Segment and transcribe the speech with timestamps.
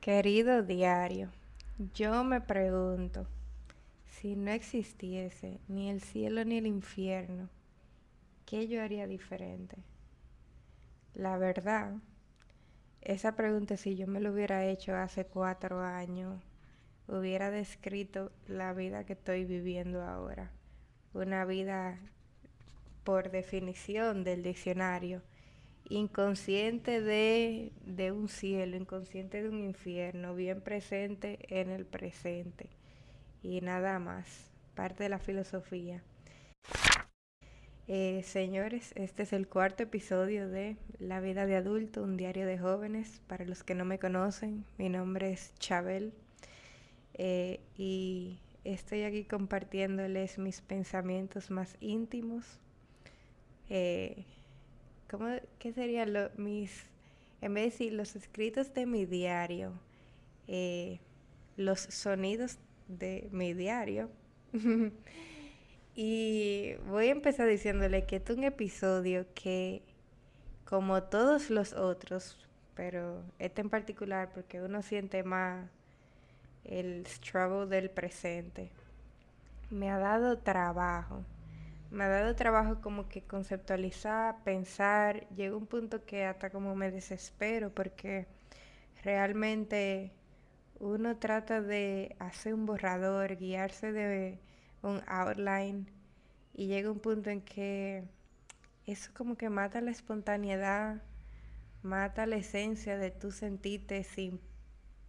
[0.00, 1.28] Querido diario,
[1.92, 3.26] yo me pregunto,
[4.06, 7.50] si no existiese ni el cielo ni el infierno,
[8.46, 9.76] ¿qué yo haría diferente?
[11.12, 11.96] La verdad,
[13.02, 16.42] esa pregunta si yo me lo hubiera hecho hace cuatro años,
[17.06, 20.50] hubiera descrito la vida que estoy viviendo ahora.
[21.12, 21.98] Una vida,
[23.04, 25.20] por definición del diccionario,
[25.90, 32.70] inconsciente de, de un cielo, inconsciente de un infierno, bien presente en el presente.
[33.42, 36.02] Y nada más, parte de la filosofía.
[37.88, 42.56] Eh, señores, este es el cuarto episodio de La vida de adulto, un diario de
[42.56, 43.20] jóvenes.
[43.26, 46.12] Para los que no me conocen, mi nombre es Chabel
[47.14, 52.60] eh, y estoy aquí compartiéndoles mis pensamientos más íntimos.
[53.68, 54.24] Eh,
[55.10, 55.28] ¿cómo,
[55.58, 56.86] ¿Qué serían lo, mis,
[57.40, 59.72] en vez de decir los escritos de mi diario,
[60.46, 61.00] eh,
[61.56, 64.08] los sonidos de mi diario?
[65.94, 69.82] y voy a empezar diciéndole que es un episodio que,
[70.64, 72.38] como todos los otros,
[72.74, 75.68] pero este en particular porque uno siente más
[76.64, 78.70] el struggle del presente,
[79.70, 81.24] me ha dado trabajo
[81.90, 86.90] me ha dado trabajo como que conceptualizar, pensar, llega un punto que hasta como me
[86.90, 88.28] desespero porque
[89.02, 90.12] realmente
[90.78, 94.38] uno trata de hacer un borrador, guiarse de
[94.82, 95.86] un outline
[96.54, 98.04] y llega un punto en que
[98.86, 101.02] eso como que mata la espontaneidad,
[101.82, 104.40] mata la esencia de tu sentirte sin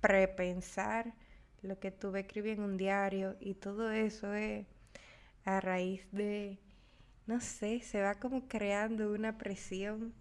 [0.02, 1.14] prepensar
[1.62, 4.66] lo que tú escribir en un diario y todo eso es
[5.46, 6.60] a raíz de
[7.28, 10.14] no sé, se va como creando una presión.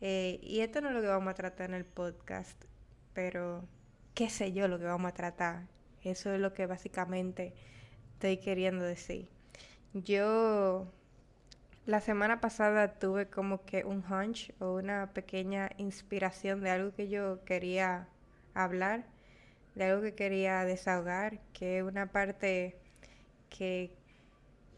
[0.00, 2.62] Eh, y esto no es lo que vamos a tratar en el podcast,
[3.14, 3.66] pero
[4.14, 5.66] qué sé yo lo que vamos a tratar.
[6.02, 7.54] Eso es lo que básicamente
[8.14, 9.28] estoy queriendo decir.
[9.94, 10.92] Yo
[11.86, 17.08] la semana pasada tuve como que un hunch o una pequeña inspiración de algo que
[17.08, 18.08] yo quería
[18.54, 19.06] hablar,
[19.74, 22.76] de algo que quería desahogar, que es una parte
[23.50, 23.92] que,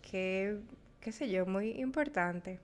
[0.02, 0.60] que
[1.08, 2.60] qué sé yo, muy importante,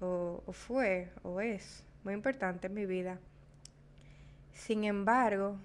[0.00, 3.18] o, fue, o es muy importante en mi vida.
[4.54, 5.58] Sin embargo,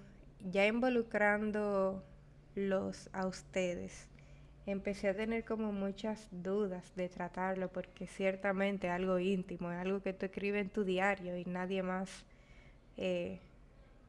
[0.50, 2.04] ya involucrando
[2.54, 4.06] los a ustedes,
[4.66, 10.02] empecé a tener como muchas dudas de tratarlo porque ciertamente es algo íntimo, es algo
[10.02, 12.26] que tú escribes en tu diario y nadie más
[12.98, 13.40] eh,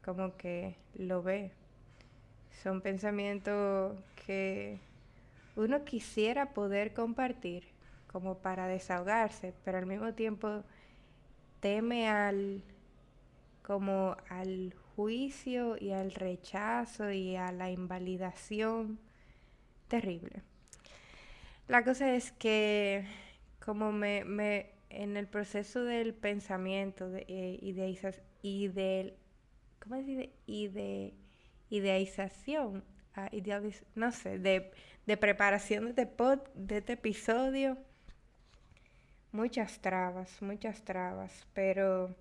[0.03, 1.51] como que lo ve.
[2.61, 4.81] Son pensamientos que
[5.55, 7.65] uno quisiera poder compartir
[8.07, 10.63] como para desahogarse, pero al mismo tiempo
[11.59, 12.63] teme al
[13.61, 18.99] como al juicio y al rechazo y a la invalidación
[19.87, 20.41] terrible.
[21.67, 23.05] La cosa es que
[23.59, 29.17] como me, me en el proceso del pensamiento de, eh, y de,
[29.79, 31.13] ¿cómo se Y de
[31.69, 32.83] idealización,
[33.15, 33.29] ah,
[33.95, 34.71] no sé, de
[35.05, 37.77] de preparación de este, pod, de este episodio,
[39.31, 42.15] muchas trabas, muchas trabas, pero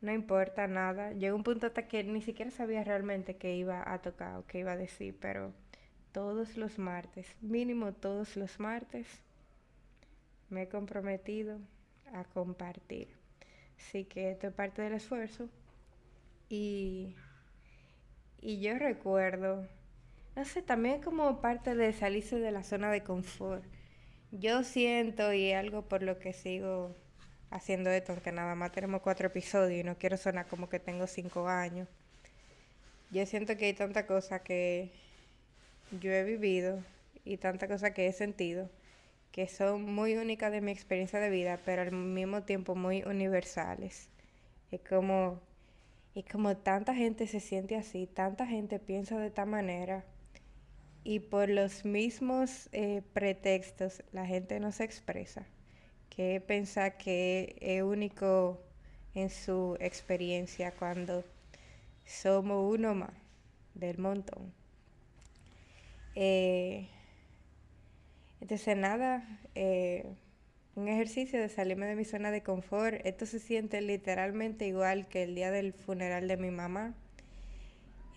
[0.00, 1.12] no importa nada.
[1.12, 4.60] Llegó un punto hasta que ni siquiera sabía realmente qué iba a tocar o qué
[4.60, 5.52] iba a decir, pero
[6.12, 9.06] todos los martes, mínimo todos los martes,
[10.48, 11.58] me he comprometido
[12.12, 13.08] a compartir.
[13.78, 15.48] Así que esto es parte del esfuerzo.
[16.48, 17.14] Y,
[18.40, 19.66] y yo recuerdo
[20.36, 23.64] no sé, también como parte de salirse de la zona de confort.
[24.30, 26.94] Yo siento y algo por lo que sigo
[27.50, 31.06] haciendo esto, aunque nada más tenemos cuatro episodios y no quiero sonar como que tengo
[31.06, 31.88] cinco años.
[33.10, 34.92] Yo siento que hay tanta cosa que
[36.02, 36.82] yo he vivido
[37.24, 38.68] y tanta cosa que he sentido
[39.32, 44.08] que son muy únicas de mi experiencia de vida, pero al mismo tiempo muy universales.
[44.70, 45.40] Es como,
[46.14, 50.04] es como tanta gente se siente así, tanta gente piensa de esta manera
[51.06, 55.46] y por los mismos eh, pretextos la gente no se expresa,
[56.10, 58.60] que piensa que es único
[59.14, 61.22] en su experiencia cuando
[62.04, 63.12] somos uno más
[63.74, 64.52] del montón.
[66.16, 66.88] Eh,
[68.40, 69.22] entonces nada,
[69.54, 70.12] eh,
[70.74, 73.00] un ejercicio de salirme de mi zona de confort.
[73.06, 76.96] Esto se siente literalmente igual que el día del funeral de mi mamá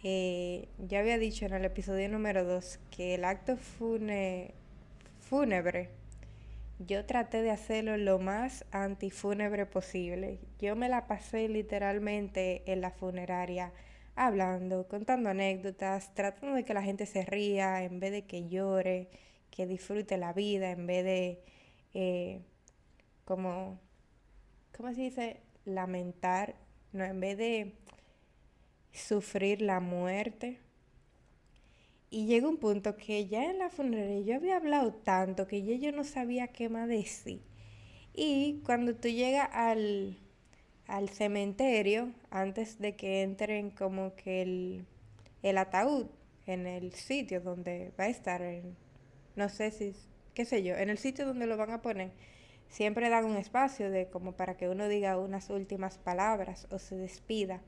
[0.03, 5.89] eh, ya había dicho en el episodio número 2 que el acto fúnebre,
[6.79, 10.39] yo traté de hacerlo lo más antifúnebre posible.
[10.59, 13.73] Yo me la pasé literalmente en la funeraria
[14.15, 19.09] hablando, contando anécdotas, tratando de que la gente se ría en vez de que llore,
[19.51, 21.43] que disfrute la vida en vez de,
[21.93, 22.41] eh,
[23.25, 23.79] como,
[24.75, 25.41] ¿cómo se dice?
[25.65, 26.55] Lamentar,
[26.93, 27.73] no, en vez de
[28.93, 30.59] sufrir la muerte.
[32.11, 35.75] Y llega un punto que ya en la funeraria yo había hablado tanto que ya
[35.75, 37.41] yo no sabía qué más decir.
[38.13, 40.17] Y cuando tú llegas al,
[40.87, 44.85] al cementerio, antes de que entren como que el,
[45.43, 46.07] el ataúd
[46.47, 48.41] en el sitio donde va a estar,
[49.35, 49.93] no sé si,
[50.33, 52.11] qué sé yo, en el sitio donde lo van a poner,
[52.69, 56.95] siempre dan un espacio de como para que uno diga unas últimas palabras o se
[56.95, 57.61] despida.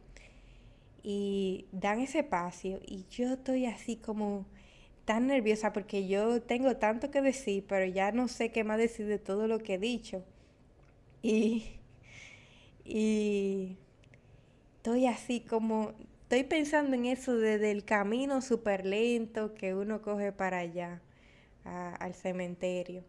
[1.04, 4.46] Y dan ese espacio y yo estoy así como
[5.06, 9.08] tan nerviosa porque yo tengo tanto que decir, pero ya no sé qué más decir
[9.08, 10.24] de todo lo que he dicho.
[11.22, 11.66] Y,
[12.86, 13.78] y
[14.78, 15.94] estoy así como,
[16.24, 21.02] estoy pensando en eso desde el camino súper lento que uno coge para allá,
[21.64, 23.04] al cementerio.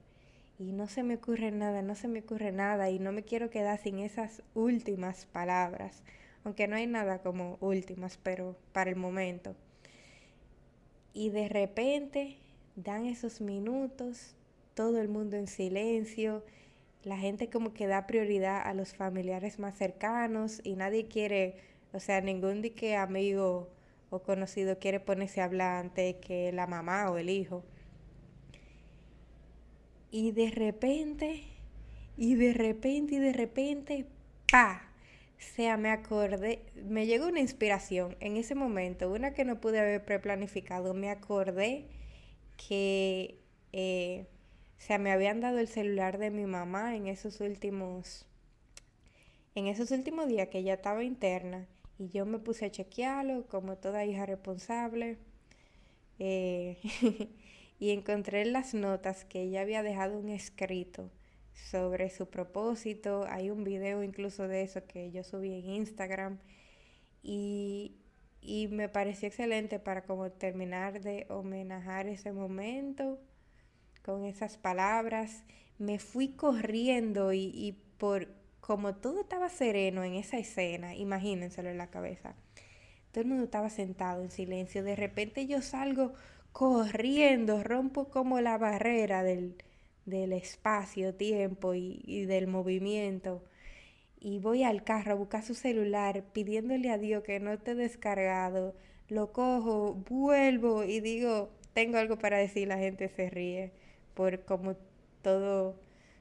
[0.58, 3.50] Y no se me ocurre nada, no se me ocurre nada y no me quiero
[3.50, 6.02] quedar sin esas últimas palabras,
[6.44, 9.54] aunque no hay nada como últimas, pero para el momento.
[11.14, 12.38] Y de repente
[12.76, 14.34] dan esos minutos,
[14.74, 16.42] todo el mundo en silencio,
[17.04, 21.56] la gente como que da prioridad a los familiares más cercanos y nadie quiere,
[21.92, 23.68] o sea, ningún de que amigo
[24.10, 27.64] o conocido quiere ponerse a hablar antes que la mamá o el hijo.
[30.10, 31.42] Y de repente,
[32.16, 34.06] y de repente, y de repente,
[34.50, 34.91] pa,
[35.42, 40.04] sea, me acordé, me llegó una inspiración en ese momento, una que no pude haber
[40.04, 41.88] preplanificado, me acordé
[42.56, 43.38] que
[43.72, 44.26] eh,
[44.82, 48.26] o sea, me habían dado el celular de mi mamá en esos últimos,
[49.54, 51.68] en esos últimos días que ella estaba interna
[51.98, 55.18] y yo me puse a chequearlo como toda hija responsable.
[56.18, 56.78] Eh,
[57.78, 61.10] y encontré en las notas que ella había dejado un escrito
[61.54, 63.24] sobre su propósito.
[63.28, 66.38] Hay un video incluso de eso que yo subí en Instagram.
[67.22, 67.96] Y,
[68.40, 73.20] y me pareció excelente para como terminar de homenajar ese momento
[74.04, 75.44] con esas palabras.
[75.78, 78.28] Me fui corriendo y, por
[78.60, 82.34] como todo estaba sereno en esa escena, imagínenselo en la cabeza.
[83.10, 84.84] Todo el mundo estaba sentado en silencio.
[84.84, 86.12] De repente yo salgo
[86.52, 89.56] corriendo, rompo como la barrera del,
[90.06, 93.42] del espacio, tiempo y, del movimiento.
[94.20, 98.74] Y voy al carro a buscar su celular pidiéndole a Dios que no esté descargado.
[99.08, 103.72] Lo cojo, vuelvo y digo, tengo algo para decir, la gente se ríe
[104.14, 104.76] por cómo
[105.22, 105.76] todo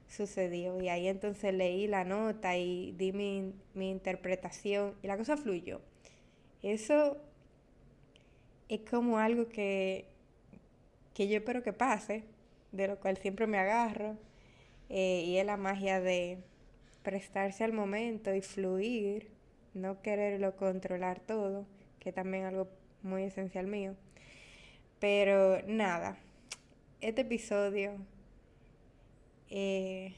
[0.08, 0.80] sucedió.
[0.80, 5.80] Y ahí entonces leí la nota y di mi, interpretación y la cosa fluyó.
[6.62, 7.18] Eso
[8.68, 10.06] es como algo que,
[11.14, 12.24] que yo espero que pase,
[12.72, 14.16] de lo cual siempre me agarro,
[14.88, 16.38] eh, y es la magia de
[17.02, 19.30] prestarse al momento y fluir,
[19.74, 21.66] no quererlo controlar todo,
[21.98, 22.68] que también es algo
[23.02, 23.94] muy esencial mío.
[24.98, 26.16] Pero nada,
[27.00, 27.96] este episodio
[29.50, 30.14] eh,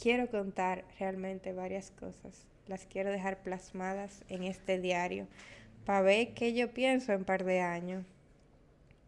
[0.00, 2.46] quiero contar realmente varias cosas.
[2.66, 5.26] Las quiero dejar plasmadas en este diario
[5.84, 8.04] para ver qué yo pienso en un par de años.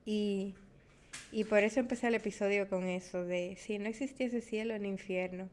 [0.05, 0.55] Y,
[1.31, 5.49] y por eso empecé el episodio con eso de si no existiese cielo ni infierno,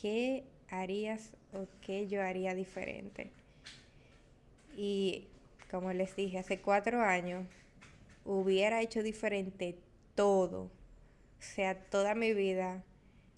[0.00, 3.30] ¿qué harías o qué yo haría diferente?
[4.76, 5.28] Y
[5.70, 7.46] como les dije, hace cuatro años
[8.24, 9.78] hubiera hecho diferente
[10.14, 12.84] todo, o sea, toda mi vida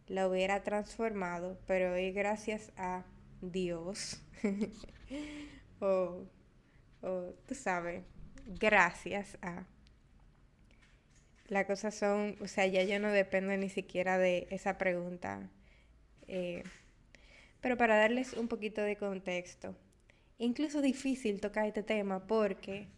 [0.08, 3.04] la hubiera transformado, pero hoy gracias a
[3.40, 4.22] Dios,
[5.80, 6.24] o,
[7.46, 8.04] tú sabes,
[8.46, 9.66] gracias a...
[11.52, 15.50] Las cosas son, o sea, ya yo no dependo ni siquiera de esa pregunta.
[16.26, 16.62] Eh,
[17.60, 19.76] pero para darles un poquito de contexto,
[20.38, 22.88] incluso difícil tocar este tema porque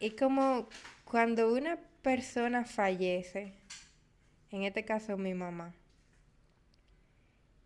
[0.00, 0.70] es como
[1.04, 3.52] cuando una persona fallece,
[4.50, 5.74] en este caso mi mamá,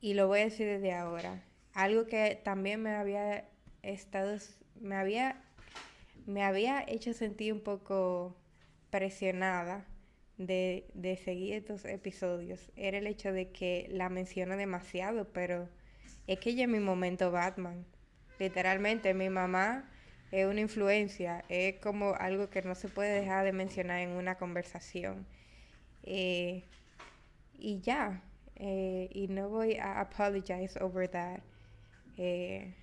[0.00, 3.48] y lo voy a decir desde ahora, algo que también me había
[3.82, 4.36] estado,
[4.80, 5.40] me había,
[6.26, 8.34] me había hecho sentir un poco
[8.90, 9.87] presionada
[10.38, 15.68] de, de seguir estos episodios, era el hecho de que la menciono demasiado, pero
[16.26, 17.87] es que ya en mi momento Batman,
[18.38, 19.90] literalmente mi mamá
[20.30, 24.37] es una influencia, es como algo que no se puede dejar de mencionar en una
[24.38, 25.26] conversación.
[26.02, 26.64] Eh,
[27.54, 28.23] y ya,
[28.56, 31.40] eh, y no voy a apologize over that.
[32.16, 32.75] Eh,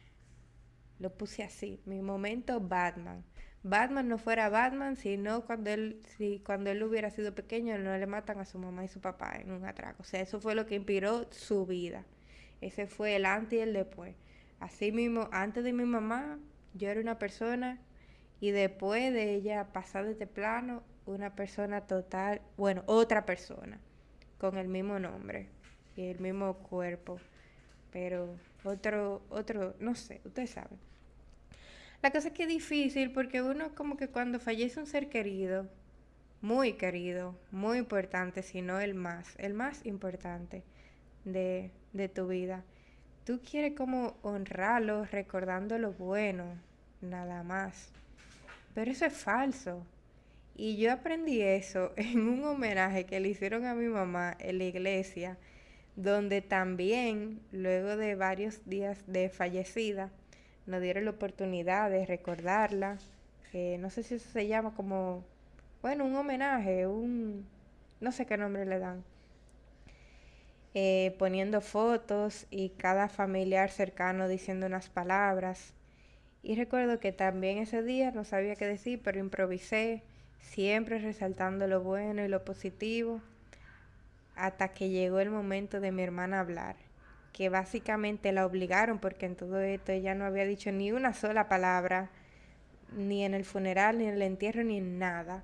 [0.99, 3.23] Lo puse así, mi momento Batman.
[3.69, 8.05] Batman no fuera Batman, sino cuando él, si cuando él hubiera sido pequeño, no le
[8.07, 10.03] matan a su mamá y su papá en un atraco.
[10.03, 12.05] O sea, eso fue lo que inspiró su vida.
[12.61, 14.15] Ese fue el antes y el después.
[14.59, 16.39] Así mismo, antes de mi mamá,
[16.73, 17.79] yo era una persona
[18.39, 23.79] y después de ella pasar de este plano, una persona total, bueno, otra persona,
[24.37, 25.49] con el mismo nombre
[25.95, 27.19] y el mismo cuerpo,
[27.91, 30.77] pero otro, otro, no sé, ustedes saben.
[32.01, 35.67] La cosa es que es difícil porque uno como que cuando fallece un ser querido,
[36.41, 40.63] muy querido, muy importante, si no el más, el más importante
[41.25, 42.63] de, de tu vida,
[43.25, 46.45] tú quieres como honrarlo recordando lo bueno,
[47.01, 47.89] nada más.
[48.75, 49.83] Pero eso es falso.
[50.55, 54.65] Y yo aprendí eso en un homenaje que le hicieron a mi mamá en la
[54.65, 55.37] iglesia,
[55.95, 60.11] donde también, luego de varios días de fallecida,
[60.67, 62.97] nos dieron la oportunidad de recordarla.
[63.53, 65.23] no sé si eso se llama como,
[65.81, 67.47] bueno, un homenaje, un,
[67.99, 69.03] no sé qué nombre le dan.
[70.73, 75.73] Eh, poniendo fotos y cada familiar cercano diciendo unas palabras.
[76.43, 80.03] Y recuerdo que también ese día no sabía qué decir, pero improvisé,
[80.39, 83.21] siempre resaltando lo bueno y lo positivo,
[84.35, 86.75] hasta que llegó el momento de mi hermana hablar,
[87.33, 91.47] que básicamente la obligaron porque en todo esto ella no había dicho ni una sola
[91.47, 92.09] palabra,
[92.95, 95.43] ni en el funeral, ni en el entierro, ni en nada.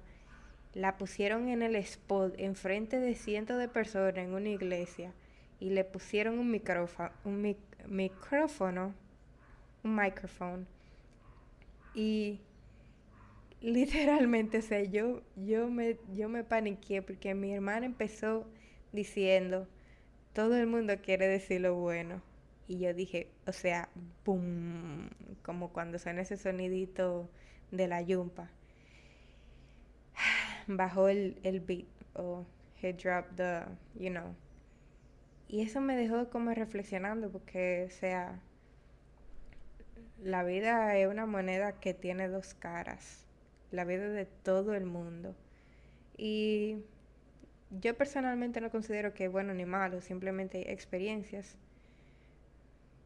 [0.74, 5.12] La pusieron en el spot, enfrente de cientos de personas en una iglesia,
[5.60, 7.56] y le pusieron un micrófono, un
[7.88, 8.94] micrófono,
[9.84, 10.66] un micrófono
[11.94, 12.40] y
[13.62, 18.46] literalmente, o yo, yo, me, yo me paniqué porque mi hermana empezó
[18.92, 19.68] diciendo,
[20.34, 22.22] todo el mundo quiere decir lo bueno.
[22.68, 23.90] Y yo dije, o sea,
[24.26, 25.10] boom,
[25.44, 27.30] como cuando suena ese sonidito
[27.72, 28.50] de la yumpa.
[30.68, 32.46] Bajó el, el beat o
[32.82, 33.64] he dropped the,
[33.96, 34.36] you know.
[35.48, 38.40] Y eso me dejó como reflexionando porque, o sea,
[40.24, 43.26] la vida es una moneda que tiene dos caras,
[43.72, 45.36] la vida de todo el mundo.
[46.18, 46.78] Y
[47.82, 51.58] yo personalmente no considero que bueno ni malo, simplemente experiencias.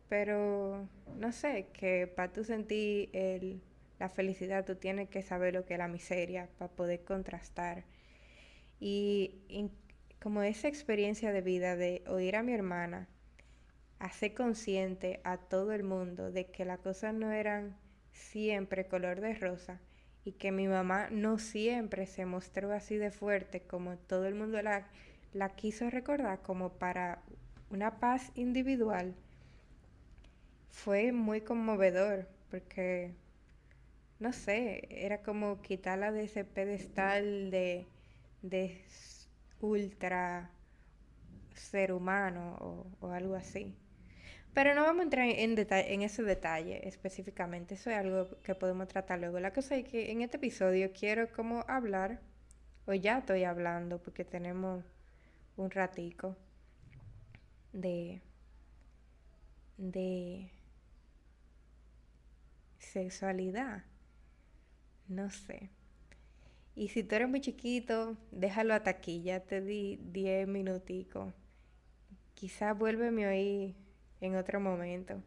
[0.10, 3.62] Pero no sé, que para tú sentir el,
[4.00, 7.84] la felicidad tú tienes que saber lo que es la miseria para poder contrastar.
[8.80, 9.70] Y, y
[10.22, 13.08] como esa experiencia de vida de oír a mi hermana
[14.00, 17.76] hacer consciente a todo el mundo de que las cosas no eran
[18.12, 19.80] siempre color de rosa
[20.28, 24.62] y que mi mamá no siempre se mostró así de fuerte como todo el mundo
[24.62, 24.86] la,
[25.34, 27.22] la quiso recordar como para
[27.70, 29.16] una paz individual,
[30.70, 33.14] fue muy conmovedor porque,
[34.20, 37.88] no sé, era como quitarla de ese pedestal de,
[38.42, 38.84] de
[39.62, 40.50] ultra
[41.54, 43.74] ser humano o algo así.
[44.58, 49.20] Pero no vamos a entrar en, ese detalle específicamente, eso es algo que podemos tratar
[49.20, 49.40] luego.
[49.40, 52.22] La cosa es que en este episodio quiero como hablar,
[52.88, 54.84] o ya estoy hablando porque tenemos
[55.58, 56.36] un ratico
[57.72, 58.20] de,
[59.78, 60.50] de
[62.80, 63.84] sexualidad.
[65.08, 65.70] No sé.
[66.74, 71.32] Y si tú eres muy chiquito, déjalo hasta aquí, ya te di 10 minuticos.
[72.34, 73.87] Quizás vuélveme oír
[74.22, 75.22] en otro momento.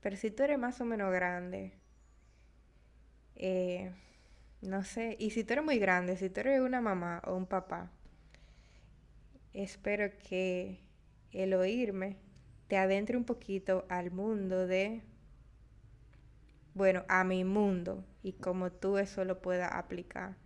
[0.00, 1.72] Pero si tú eres más o menos grande,
[3.34, 3.92] eh,
[4.62, 7.46] no sé, y si tú eres muy grande, si tú eres una mamá o un
[7.46, 7.90] papá,
[9.52, 10.80] espero que
[11.32, 12.16] el oírme
[12.68, 15.02] te adentre un poquito al mundo de,
[16.74, 20.36] bueno, a mi mundo y como tú eso lo puedas aplicar.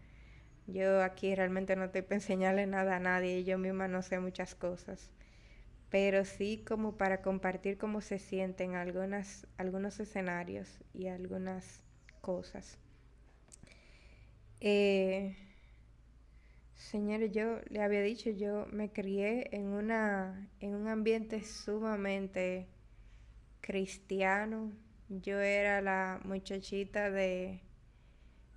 [0.67, 4.55] Yo aquí realmente no te para enseñarle nada a nadie, yo misma no sé muchas
[4.55, 5.11] cosas
[5.91, 11.83] pero sí como para compartir cómo se sienten algunas, algunos escenarios y algunas
[12.21, 12.79] cosas.
[14.61, 15.37] Eh,
[16.75, 22.69] señores, yo le había dicho, yo me crié en, una, en un ambiente sumamente
[23.61, 24.73] cristiano.
[25.09, 27.61] Yo era la muchachita de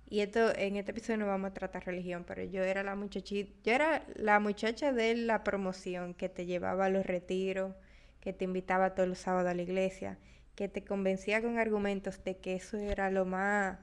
[0.08, 3.52] y esto, en este episodio no vamos a tratar religión, pero yo era la muchachita,
[3.64, 7.74] yo era la muchacha de la promoción que te llevaba a los retiros,
[8.20, 10.18] que te invitaba todos los sábados a la iglesia,
[10.54, 13.78] que te convencía con argumentos de que eso era lo más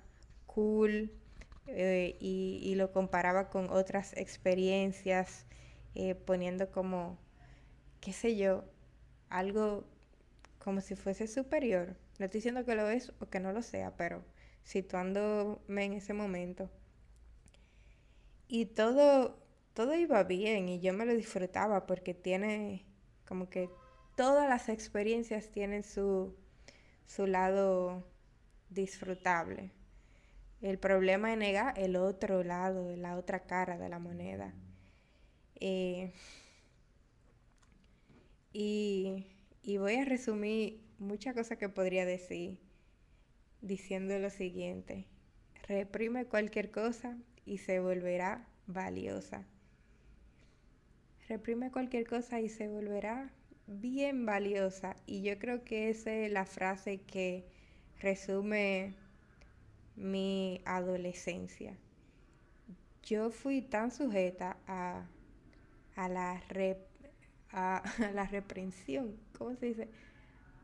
[0.46, 1.12] cool
[1.68, 5.46] eh, y, lo comparaba con otras experiencias,
[5.96, 7.18] eh, poniendo como,
[8.00, 8.66] qué sé yo,
[9.30, 9.86] algo
[10.60, 11.96] como si fuese superior.
[12.20, 14.24] No estoy diciendo que lo es o que no lo sea, pero
[14.64, 16.70] situándome en ese momento.
[18.48, 19.38] Y todo,
[19.74, 22.86] todo iba bien y yo me lo disfrutaba porque tiene
[23.26, 23.70] como que
[24.16, 26.36] todas las experiencias tienen su,
[27.06, 28.04] su lado
[28.70, 29.72] disfrutable.
[30.62, 34.54] El problema es negar el otro lado, la otra cara de la moneda.
[35.60, 36.14] Eh,
[38.54, 39.28] y,
[39.64, 42.60] y voy a resumir muchas cosas que podría decir
[43.62, 45.06] diciendo lo siguiente.
[45.68, 49.46] Reprime cualquier cosa y se volverá valiosa.
[51.28, 53.32] Reprime cualquier cosa y se volverá
[53.68, 54.96] bien valiosa.
[55.06, 57.46] Y yo creo que esa es la frase que
[58.00, 58.96] resume
[59.96, 61.78] mi adolescencia.
[63.04, 65.06] Yo fui tan sujeta a,
[65.96, 66.42] a, la,
[67.52, 69.90] a, la reprensión, ¿cómo se dice?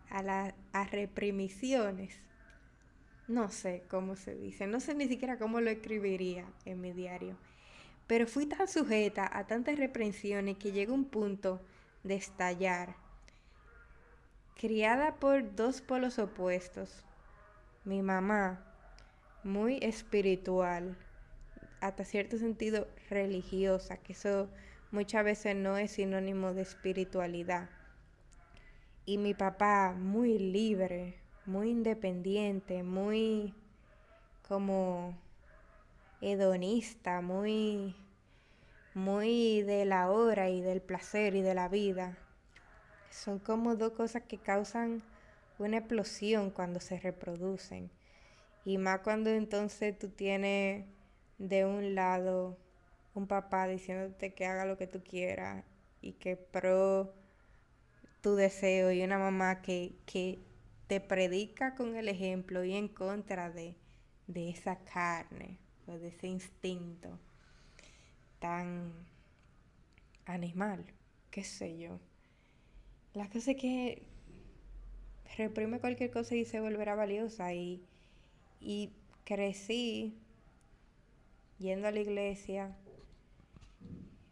[0.10, 2.27] A, la, a reprimisiones.
[3.28, 7.36] No sé cómo se dice, no sé ni siquiera cómo lo escribiría en mi diario.
[8.08, 11.62] Pero fui tan sujeta a tantas reprensiones que llegó un punto
[12.04, 12.96] de estallar.
[14.56, 17.04] Criada por dos polos opuestos,
[17.84, 18.64] mi mamá
[19.44, 20.98] muy espiritual,
[21.82, 24.50] hasta cierto sentido religiosa, que eso
[24.92, 27.70] muchas veces no es sinónimo de espiritualidad.
[29.06, 33.54] Y mi papá muy libre, muy independiente, muy
[34.48, 35.18] como
[36.22, 37.96] hedonista, muy
[38.94, 42.18] muy de la hora y del placer y de la vida.
[43.12, 45.02] Son como dos cosas que causan
[45.60, 47.92] una explosión cuando se reproducen.
[48.66, 50.86] Y más cuando entonces tú tienes
[51.38, 52.58] de un lado
[53.14, 55.64] un papá diciéndote que haga lo que tú quieras
[56.02, 57.14] y que pro
[58.22, 60.40] tu deseo y una mamá que, que
[60.88, 63.76] te predica con el ejemplo y en contra de,
[64.28, 67.20] de esa carne o de ese instinto
[68.40, 68.94] tan
[70.26, 70.86] animal,
[71.32, 72.00] qué sé yo.
[73.14, 74.04] La cosa es que
[75.38, 77.84] reprime cualquier cosa y se volverá valiosa y
[78.60, 78.92] y
[79.24, 80.18] crecí
[81.60, 82.76] yendo a la iglesia,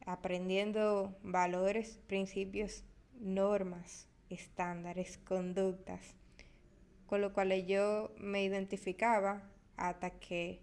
[0.05, 2.83] aprendiendo valores, principios,
[3.19, 6.15] normas, estándares, conductas,
[7.07, 9.43] con lo cual yo me identificaba
[9.77, 10.61] hasta que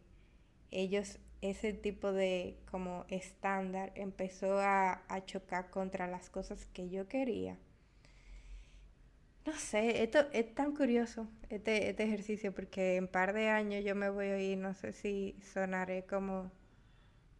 [0.71, 7.09] ellos, ese tipo de como estándar empezó a, a chocar contra las cosas que yo
[7.09, 7.59] quería.
[9.45, 13.97] No sé, esto es tan curioso, este, este ejercicio, porque en par de años yo
[13.97, 16.53] me voy a ir, no sé si sonaré como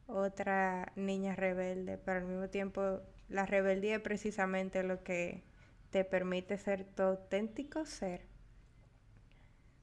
[0.09, 5.45] otra niña rebelde, pero al mismo tiempo la rebeldía es precisamente lo que
[5.91, 8.32] te permite ser tu auténtico ser.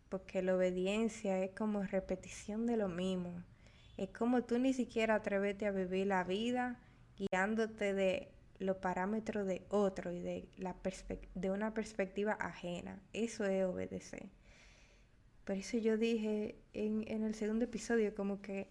[0.10, 3.44] Porque la obediencia es como repetición de lo mismo.
[3.98, 6.80] Es como tú ni siquiera atrevete a vivir la vida
[7.18, 10.76] guiándote de los parámetros de otro y de, la
[11.36, 13.02] de una perspectiva ajena.
[13.14, 14.30] Eso es obedecer.
[15.46, 18.68] Por eso yo dije en, en el segundo episodio como que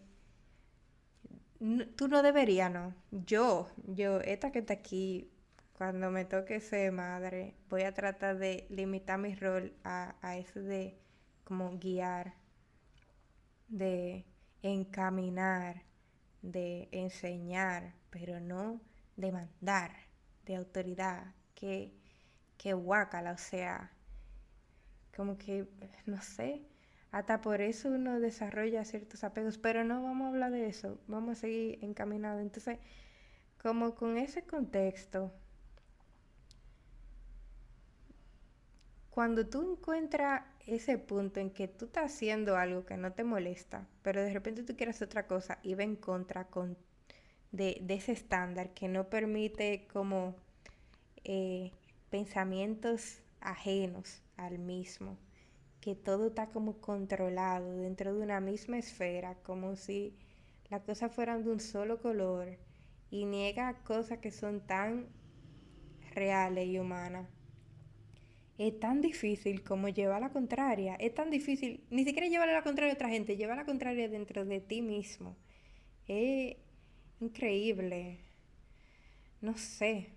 [1.97, 2.95] tú no deberías, no.
[3.11, 5.31] Yo, yo, esta que está aquí,
[5.77, 10.61] cuando me toque ser madre, voy a tratar de limitar mi rol a, a eso
[10.61, 10.97] de
[11.49, 12.35] como guiar,
[13.69, 14.27] de
[14.61, 15.83] encaminar,
[16.43, 18.83] de enseñar, pero no
[19.17, 19.93] demandar
[20.45, 21.95] de autoridad, que,
[22.59, 23.91] que guácala, o sea,
[25.17, 25.67] como que,
[26.05, 26.67] no sé,
[27.13, 31.39] hasta por eso uno desarrolla ciertos apegos, pero no vamos a hablar de eso, vamos
[31.39, 32.43] a seguir encaminados.
[32.43, 32.79] Entonces,
[33.63, 35.33] como con ese contexto,
[39.09, 43.87] cuando tú encuentras ese punto en que tú estás haciendo algo que no te molesta,
[44.03, 46.77] pero de repente tú quieres otra cosa y va en contra con
[47.53, 50.35] de, ese estándar que no permite como
[51.25, 51.73] eh,
[52.11, 55.17] pensamientos ajenos al mismo,
[55.81, 60.15] que todo está como controlado dentro de una misma esfera, como si
[60.71, 62.59] las cosas fueran de un solo color
[63.11, 65.07] y niega cosas que son tan
[66.15, 67.38] reales y humanas.
[68.59, 70.97] Es tan difícil como llevar la contraria.
[70.97, 74.45] Es tan difícil, ni siquiera llevar la contraria a otra gente, llevar la contraria dentro
[74.45, 75.37] de ti mismo.
[76.09, 76.57] Es,
[77.21, 78.19] increíble.
[79.41, 80.09] No sé.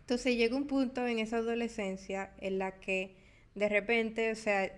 [0.00, 3.16] Entonces llegó un punto en esa adolescencia en la que
[3.54, 4.70] de repente, o sea,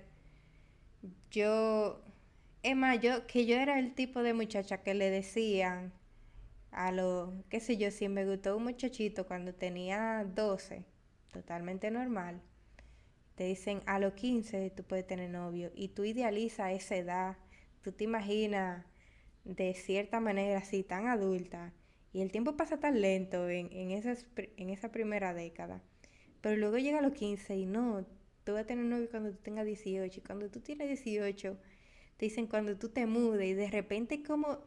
[1.30, 2.02] yo,
[2.62, 5.92] Emma, yo, que yo era el tipo de muchacha que le decían
[6.70, 10.84] a lo, qué sé yo, si me gustó un muchachito cuando tenía 12,
[11.32, 12.40] totalmente normal,
[13.44, 17.36] dicen a los 15 tú puedes tener novio y tú idealizas esa edad,
[17.82, 18.84] tú te imaginas
[19.44, 21.72] de cierta manera así tan adulta
[22.12, 25.82] y el tiempo pasa tan lento en, en, en esa primera década.
[26.40, 28.04] Pero luego llega a los 15 y no,
[28.44, 31.56] tú vas a tener novio cuando tú tengas 18 y cuando tú tienes 18
[32.16, 34.58] te dicen cuando tú te mudes y de repente como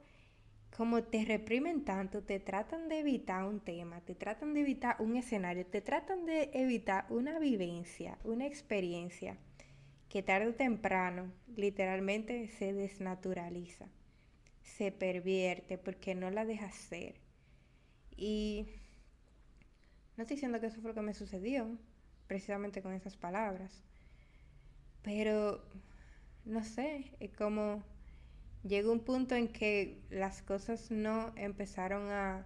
[0.76, 5.16] como te reprimen tanto, te tratan de evitar un tema, te tratan de evitar un
[5.16, 9.38] escenario, te tratan de evitar una vivencia, una experiencia
[10.10, 13.88] que tarde o temprano literalmente se desnaturaliza,
[14.64, 17.16] se pervierte porque no la deja ser.
[18.18, 18.68] Y
[20.18, 21.70] no estoy diciendo que eso fue lo que me sucedió,
[22.28, 23.82] precisamente con esas palabras,
[25.04, 25.64] pero
[26.44, 27.82] no sé, es como
[28.66, 32.46] llegó un punto en que las cosas no empezaron a,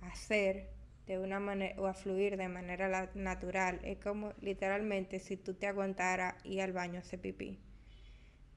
[0.00, 0.70] hacer
[1.06, 3.80] de una manera o a fluir de manera natural.
[3.84, 7.60] Es como literalmente si tú te aguantara ir al baño a hacer pipí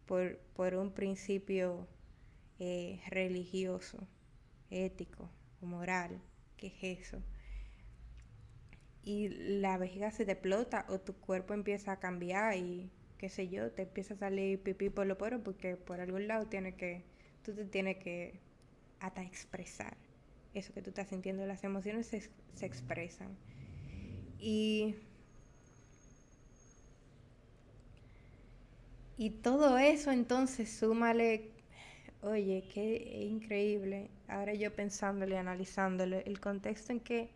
[0.05, 1.87] por, por un principio
[2.59, 4.07] eh, religioso,
[4.69, 6.21] ético moral,
[6.55, 7.21] que es eso.
[9.03, 9.27] Y
[9.59, 12.89] la vejiga se te explota o tu cuerpo empieza a cambiar y
[13.23, 16.45] qué sé yo, te empieza a salir pipí por lo poros porque por algún lado
[16.47, 17.05] tiene que,
[17.41, 18.41] tú te tienes que
[18.99, 19.95] hasta expresar
[20.53, 21.45] eso que tú estás sintiendo.
[21.45, 22.19] Las emociones se,
[22.53, 23.37] se expresan.
[24.39, 24.95] Y,
[29.17, 31.51] y todo eso entonces súmale,
[32.21, 34.09] oye, qué increíble.
[34.27, 37.29] Ahora yo pensándole, analizándole, el contexto en que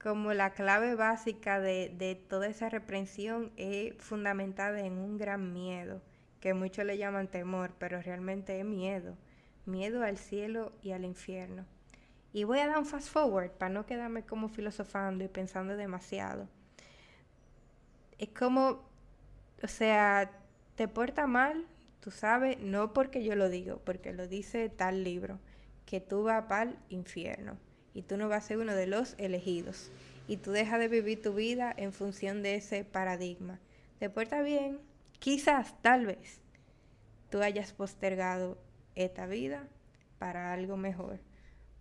[0.00, 6.00] como la clave básica de, toda esa reprensión es fundamentada en un gran miedo,
[6.40, 9.16] que muchos le llaman temor, pero realmente es miedo,
[9.66, 11.66] miedo al cielo y al infierno.
[12.32, 16.48] Y voy a dar un fast forward para no quedarme como filosofando y pensando demasiado.
[18.18, 18.82] Es como,
[19.62, 20.30] o sea,
[20.76, 21.66] te porta mal,
[22.00, 25.40] tú sabes, no porque yo lo digo, porque lo dice tal libro,
[25.86, 27.58] que tú vas para el infierno
[27.94, 29.90] y tú no vas a ser uno de los elegidos.
[30.26, 33.58] Y tú dejas de vivir tu vida en función de ese paradigma.
[33.98, 34.78] Te porta bien,
[35.18, 36.40] quizás, tal vez,
[37.30, 38.58] tú hayas postergado
[38.94, 39.66] esta vida
[40.18, 41.20] para algo mejor.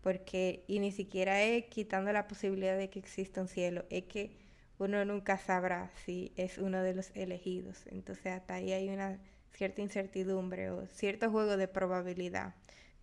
[0.02, 4.38] Porque, y ni siquiera es quitando la posibilidad de que exista un cielo, es que
[4.80, 7.86] uno nunca sabrá si es uno de los elegidos.
[7.88, 9.20] Entonces hasta ahí hay una
[9.54, 12.54] cierta incertidumbre o cierto juego de probabilidad,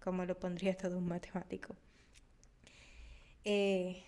[0.02, 1.76] como lo pondría todo un matemático.
[3.44, 4.02] Eh,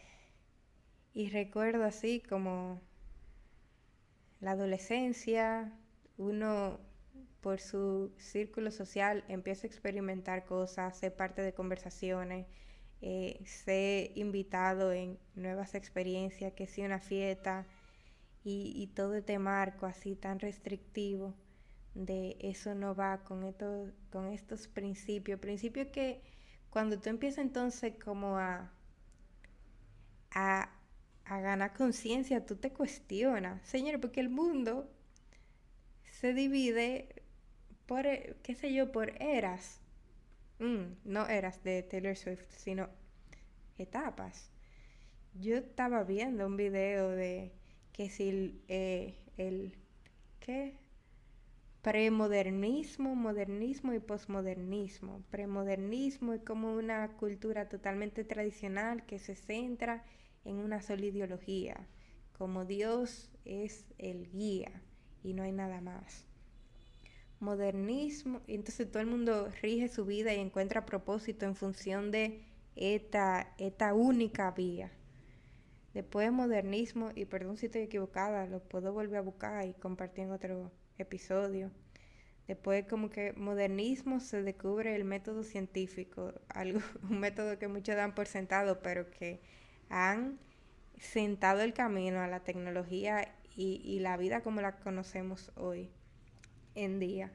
[1.12, 2.80] y recuerdo así como
[4.40, 5.72] la adolescencia,
[6.18, 6.78] uno
[7.40, 12.46] por su círculo social empieza a experimentar cosas, ser parte de conversaciones,
[13.02, 17.66] eh, ser invitado en nuevas experiencias, que sea una fiesta
[18.44, 21.34] y, todo este marco así tan restrictivo
[21.94, 23.54] de eso no va con,
[24.10, 26.22] con estos principios, principios que
[26.70, 28.70] cuando tú empiezas entonces como a
[30.36, 30.70] a,
[31.28, 34.88] ganar conciencia, tú te cuestionas, Señor, porque el mundo
[36.04, 37.22] se divide
[37.86, 39.80] por, eh, qué sé yo, por eras.
[40.58, 42.88] Mm, no eras de Taylor Swift, sino
[43.78, 44.50] etapas.
[45.34, 47.52] Yo estaba viendo un video de
[47.92, 49.74] que si eh, el,
[50.38, 50.76] ¿qué?
[51.82, 55.22] Premodernismo, modernismo y posmodernismo.
[55.30, 60.04] Premodernismo es como una cultura totalmente tradicional que se centra
[60.46, 61.86] en una sola ideología,
[62.38, 64.82] como Dios es el guía
[65.22, 66.24] y no hay nada más.
[67.40, 72.42] Modernismo, entonces todo el mundo rige su vida y encuentra propósito en función de
[72.76, 74.90] esta, esta única vía.
[75.92, 80.30] Después modernismo, y perdón si estoy equivocada, lo puedo volver a buscar y compartir en
[80.30, 81.70] otro episodio.
[82.46, 86.80] Después como que modernismo se descubre el método científico, algo,
[87.10, 89.40] un método que muchos dan por sentado, pero que
[89.88, 90.38] han
[90.98, 95.90] sentado el camino a la tecnología y, la vida como la conocemos hoy
[96.74, 97.32] en día.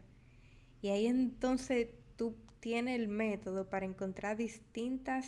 [0.82, 5.28] Y ahí entonces tú tienes el método para encontrar distintas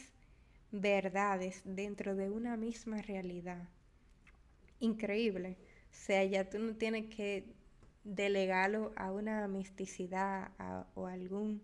[0.71, 3.67] verdades dentro de una misma realidad.
[4.79, 5.57] Increíble.
[5.91, 7.45] O sea, ya tú no tienes que
[8.03, 10.51] delegarlo a una misticidad
[10.93, 11.61] o algún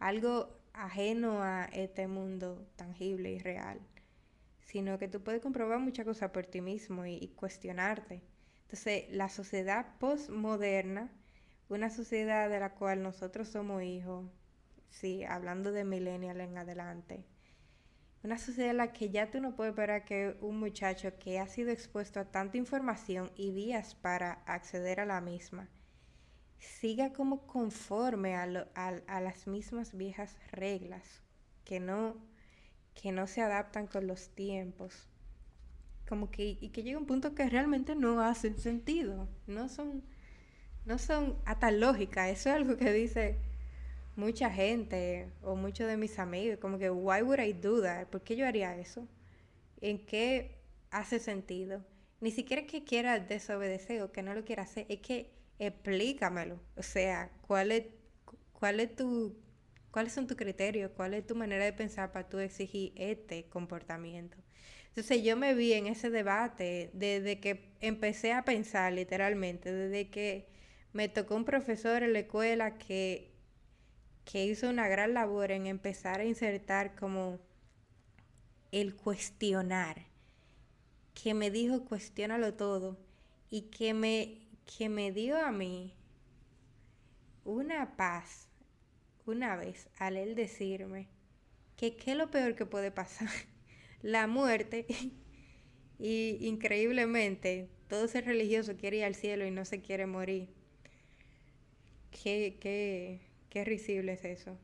[0.00, 3.80] algo ajeno a este mundo tangible y real
[4.64, 8.22] sino que tú puedes comprobar muchas cosas por ti mismo y, cuestionarte.
[8.62, 11.12] Entonces, la sociedad postmoderna,
[11.68, 14.26] una sociedad de la cual nosotros somos hijos,
[14.90, 17.24] sí, hablando de millennial en adelante,
[18.22, 21.46] una sociedad en la que ya tú no puedes esperar que un muchacho que ha
[21.46, 25.68] sido expuesto a tanta información y vías para acceder a la misma
[26.58, 31.22] siga como conforme a, a, las mismas viejas reglas
[31.64, 32.16] que no,
[32.94, 35.08] que no se adaptan con los tiempos.
[36.08, 40.04] Como que, y que llega un punto que realmente no hacen sentido, no son,
[40.84, 42.28] no son hasta lógica.
[42.30, 43.38] Eso es algo que dice
[44.16, 48.08] mucha gente o muchos de mis amigos, como que, why would I do that?
[48.08, 49.08] ¿Por qué yo haría eso?
[49.80, 50.58] ¿En qué
[50.90, 51.84] hace sentido?
[52.20, 56.60] Ni siquiera que quiera desobedecer o que no lo quiera hacer, es que explícamelo.
[56.76, 57.86] O sea, ¿cuál es,
[58.52, 59.36] cuál es tu,
[59.94, 60.90] ¿cuáles son tus criterios?
[60.96, 64.36] ¿Cuál es tu manera de pensar para tú exigir este comportamiento?
[64.88, 70.48] Entonces yo me vi en ese debate desde que empecé a pensar literalmente, desde que
[70.92, 73.30] me tocó un profesor en la escuela que,
[74.24, 77.38] que hizo una gran labor en empezar a insertar como
[78.72, 80.06] el cuestionar,
[81.14, 82.98] que me dijo cuestiónalo todo
[83.48, 84.40] y que me
[84.76, 85.94] que me dio a mí
[87.44, 88.48] una paz
[89.26, 91.08] una vez al él decirme
[91.76, 93.28] que qué es lo peor que puede pasar,
[94.02, 94.86] la muerte.
[95.98, 100.48] y increíblemente, todo ser religioso quiere ir al cielo y no se quiere morir.
[102.10, 104.58] Qué, qué, qué risible es eso.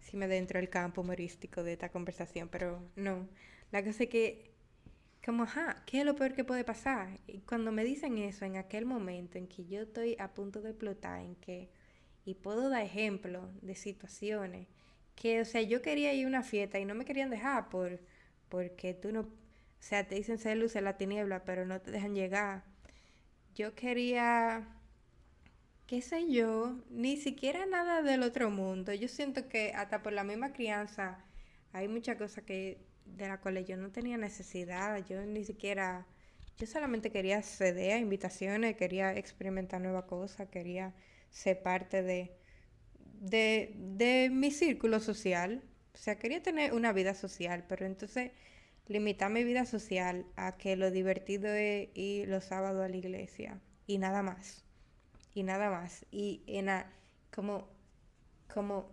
[0.00, 3.28] Si me dentro del campo humorístico de esta conversación, pero no.
[3.70, 4.54] La cosa es que
[5.24, 7.18] como, ajá, ¿qué es lo peor que puede pasar?
[7.26, 10.70] Y cuando me dicen eso, en aquel momento en que yo estoy a punto de
[10.70, 11.70] explotar, en que,
[12.24, 14.68] y puedo dar ejemplo de situaciones,
[15.14, 18.00] que, o sea, yo quería ir a una fiesta y no me querían dejar por,
[18.48, 19.26] porque tú no, o
[19.80, 22.64] sea, te dicen ser luz en la tiniebla, pero no te dejan llegar.
[23.54, 24.66] Yo quería,
[25.86, 28.92] qué sé yo, ni siquiera nada del otro mundo.
[28.94, 31.24] Yo siento que hasta por la misma crianza
[31.72, 36.06] hay muchas cosas que de la cual yo no tenía necesidad, yo ni siquiera,
[36.58, 40.94] yo solamente quería ceder a invitaciones, quería experimentar nuevas cosas, quería
[41.34, 42.32] ser parte de,
[43.20, 48.30] de, de mi círculo social, o sea, quería tener una vida social, pero entonces
[48.86, 53.60] limitar mi vida social a que lo divertido es ir los sábados a la iglesia
[53.86, 54.64] y nada más,
[55.34, 56.68] y nada más, y en
[57.34, 57.68] como,
[58.52, 58.92] como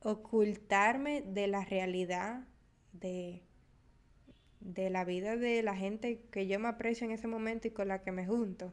[0.00, 2.48] ocultarme de la realidad
[2.92, 3.42] de,
[4.60, 7.88] de la vida de la gente que yo me aprecio en ese momento y con
[7.88, 8.72] la que me junto.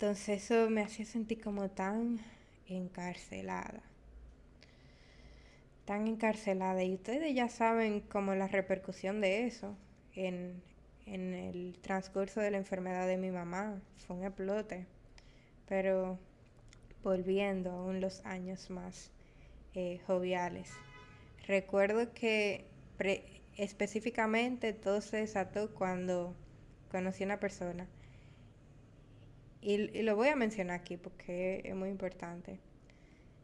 [0.00, 2.20] Entonces eso me hacía sentir como tan
[2.68, 3.82] encarcelada.
[5.86, 6.84] Tan encarcelada.
[6.84, 9.76] Y ustedes ya saben como la repercusión de eso
[10.14, 10.62] en,
[11.04, 13.82] en el transcurso de la enfermedad de mi mamá.
[14.06, 14.86] Fue un explote.
[15.66, 16.16] Pero
[17.02, 19.10] volviendo aún los años más
[19.74, 20.70] eh, joviales.
[21.48, 22.66] Recuerdo que
[23.56, 26.36] específicamente todo se desató cuando
[26.88, 27.88] conocí a una persona.
[29.60, 32.60] Y, lo voy a mencionar aquí porque es muy importante.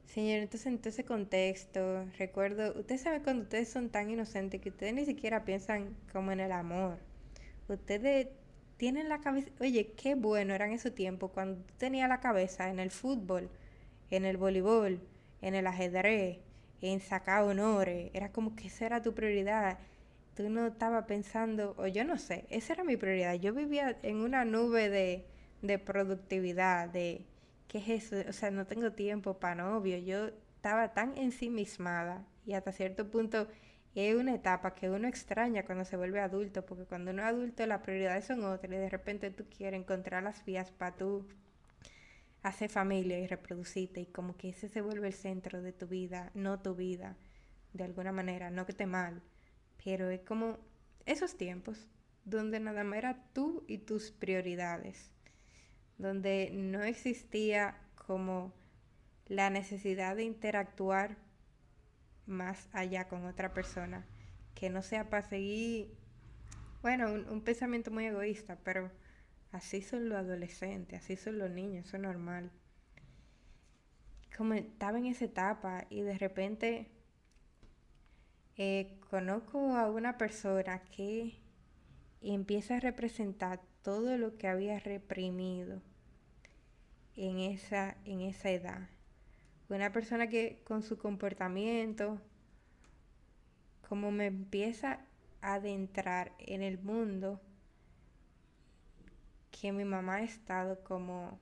[0.06, 4.94] Señor, entonces en ese contexto, recuerdo, ustedes saben cuando ustedes son tan inocentes que ustedes
[4.94, 6.98] ni siquiera piensan como en el amor.
[7.68, 8.28] Ustedes
[8.76, 12.78] tienen la cabeza, oye, qué bueno era en ese tiempo cuando tenía la cabeza en
[12.78, 13.50] el fútbol,
[14.10, 15.00] en el voleibol,
[15.42, 16.38] en el ajedrez,
[16.80, 19.78] en sacar honores, era como que esa era tu prioridad.
[20.36, 23.34] Tú no estabas pensando, o yo no sé, esa era mi prioridad.
[23.34, 25.24] Yo vivía en una nube de,
[25.66, 27.26] de productividad, de
[27.68, 29.98] qué es eso, o sea, no tengo tiempo para novio.
[29.98, 33.48] Yo estaba tan ensimismada y hasta cierto punto
[33.94, 37.66] es una etapa que uno extraña cuando se vuelve adulto, porque cuando uno es adulto
[37.66, 41.26] las prioridades son otras y de repente tú quieres encontrar las vías para tú
[42.42, 46.30] hacer familia y reproducirte y como que ese se vuelve el centro de tu vida,
[46.34, 47.16] no tu vida,
[47.72, 49.22] de alguna manera, no que esté mal,
[49.82, 50.58] pero es como
[51.06, 51.88] esos tiempos
[52.24, 55.13] donde nada más era tú y tus prioridades,
[55.98, 58.52] donde no existía como
[59.26, 61.16] la necesidad de interactuar
[62.26, 64.06] más allá con otra persona,
[64.54, 65.94] que no sea para seguir,
[66.82, 68.90] bueno, un, pensamiento muy egoísta, pero
[69.54, 72.50] Así son los adolescentes, así son los niños, eso es normal.
[74.36, 76.90] Como estaba en esa etapa y de repente
[78.56, 81.40] eh, conozco a una persona que
[82.20, 85.82] empieza a representar todo lo que había reprimido
[87.16, 88.88] en esa, en esa edad.
[89.68, 92.18] Una persona que con su comportamiento,
[93.86, 95.00] como me empieza
[95.42, 97.40] a adentrar en el mundo,
[99.50, 101.38] que mi mamá ha estado como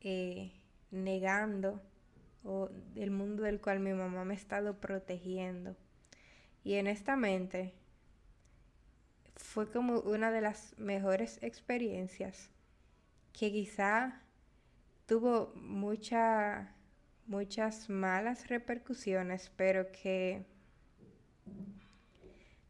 [0.00, 0.52] eh,
[0.90, 1.82] negando
[2.44, 5.76] o del mundo del cual mi mamá me ha estado protegiendo.
[6.64, 7.74] Y honestamente,
[9.36, 12.50] fue como una de las mejores experiencias
[13.32, 14.20] que quizá
[15.06, 16.74] tuvo mucha,
[17.26, 20.44] muchas malas repercusiones, pero que,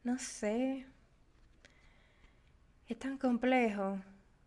[0.04, 0.86] no sé,
[2.88, 4.00] es tan complejo.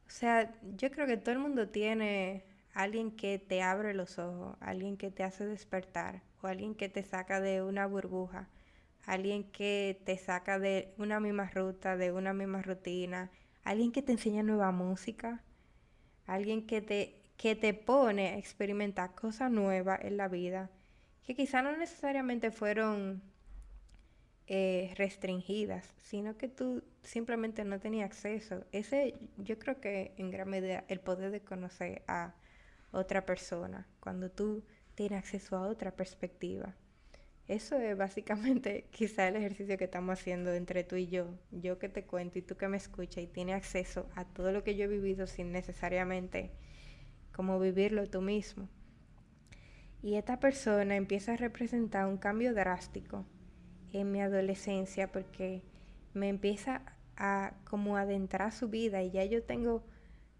[0.07, 4.57] O sea, yo creo que todo el mundo tiene alguien que te abre los ojos,
[4.59, 8.49] alguien que te hace despertar o alguien que te saca de una burbuja,
[9.05, 13.31] alguien que te saca de una misma ruta, de una misma rutina,
[13.63, 15.43] alguien que te enseña nueva música,
[16.25, 20.69] alguien que te, que te pone a experimentar cosas nuevas en la vida,
[21.23, 23.21] que quizá no necesariamente fueron
[24.47, 28.63] eh, restringidas, sino que tú simplemente no tenías acceso.
[28.71, 32.35] Ese yo creo que en gran medida el poder de conocer a
[32.91, 34.63] otra persona, cuando tú
[34.93, 36.75] tienes acceso a otra perspectiva.
[37.47, 41.89] Eso es básicamente quizá el ejercicio que estamos haciendo entre tú y yo, yo que
[41.89, 44.85] te cuento y tú que me escuchas y tienes acceso a todo lo que yo
[44.85, 46.51] he vivido sin necesariamente
[47.31, 48.69] como vivirlo tú mismo.
[50.01, 53.25] Y esta persona empieza a representar un cambio drástico
[53.91, 55.63] en mi adolescencia porque
[56.13, 56.81] me empieza
[57.17, 59.83] a como adentrar su vida y ya yo tengo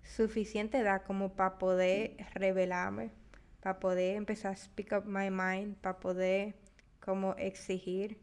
[0.03, 3.11] suficiente edad como para poder revelarme,
[3.59, 6.55] para poder empezar a speak up my mind, para poder
[6.99, 8.19] como exigir.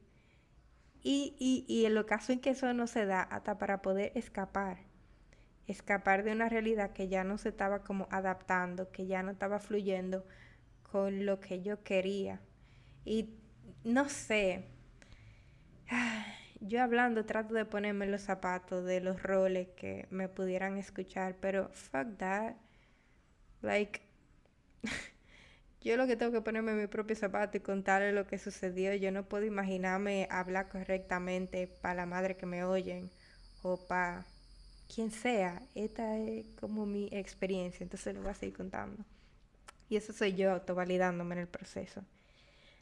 [1.02, 4.12] Y, y, y en lo caso en que eso no se da, hasta para poder
[4.14, 4.78] escapar,
[5.66, 9.58] escapar de una realidad que ya no se estaba como adaptando, que ya no estaba
[9.60, 10.24] fluyendo
[10.82, 12.40] con lo que yo quería.
[13.04, 13.30] Y
[13.84, 14.66] no sé,
[16.60, 21.70] yo hablando trato de ponerme los zapatos de los roles que me pudieran escuchar, pero
[21.72, 22.56] fuck that.
[23.62, 24.02] Like,
[25.84, 28.94] yo lo que tengo que ponerme mi propio zapato y contarle lo que sucedió.
[28.94, 33.10] Yo no puedo imaginarme hablar correctamente para la madre que me oyen
[33.62, 34.24] o para
[34.92, 35.62] quien sea.
[35.74, 39.04] Esta es como mi experiencia, entonces lo voy a seguir contando.
[39.88, 42.02] Y eso soy yo autovalidándome en el proceso.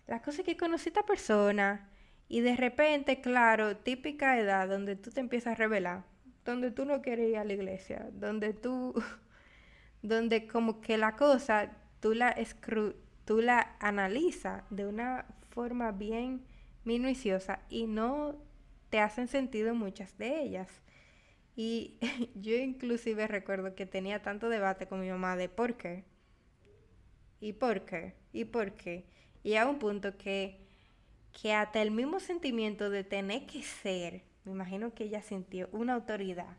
[0.06, 1.88] La cosa es que conocí a esta persona
[2.28, 6.04] y de repente, claro, típica edad donde tú te empiezas a revelar,
[6.44, 8.94] donde tú no quieres ir a la iglesia, donde tú,
[10.02, 12.36] donde como que la cosa, tú la,
[13.24, 16.44] tú la analizas de una forma bien
[16.84, 18.36] minuciosa y no
[18.90, 20.68] te hacen sentido muchas de ellas.
[21.56, 21.98] Y
[22.34, 26.04] yo inclusive recuerdo que tenía tanto debate con mi mamá de por qué,
[27.40, 29.06] y por qué, y por qué.
[29.42, 30.60] Y a un punto que
[31.32, 35.94] que hasta el mismo sentimiento de tener que ser, me imagino que ella sintió una
[35.94, 36.56] autoridad,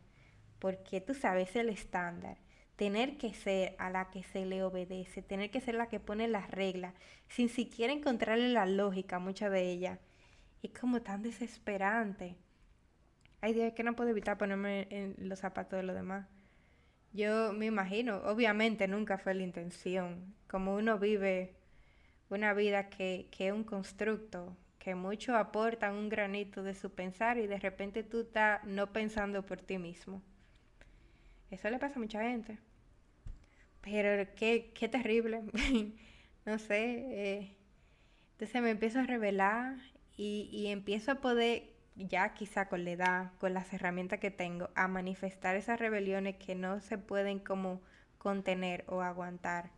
[0.59, 2.37] porque tú sabes el estándar,
[2.81, 6.27] tener que ser a la que se le obedece, tener que ser la que pone
[6.27, 6.95] las reglas,
[7.27, 9.99] sin siquiera encontrarle la lógica a muchas de ellas,
[10.63, 12.37] es como tan desesperante.
[13.39, 16.25] Hay días que no puedo evitar ponerme en los zapatos de los demás.
[17.13, 21.53] Yo me imagino, obviamente nunca fue la intención, como uno vive
[22.31, 27.37] una vida que, que es un constructo, que muchos aportan un granito de su pensar
[27.37, 30.23] y de repente tú estás no pensando por ti mismo.
[31.51, 32.57] Eso le pasa a mucha gente.
[33.81, 35.43] Pero qué, qué terrible.
[36.45, 37.05] no sé.
[37.39, 37.57] Eh,
[38.33, 39.77] entonces me empiezo a revelar
[40.17, 41.63] y, y empiezo a poder,
[41.95, 46.55] ya quizá con la edad, con las herramientas que tengo, a manifestar esas rebeliones que
[46.55, 47.81] no se pueden como
[48.17, 49.71] contener o aguantar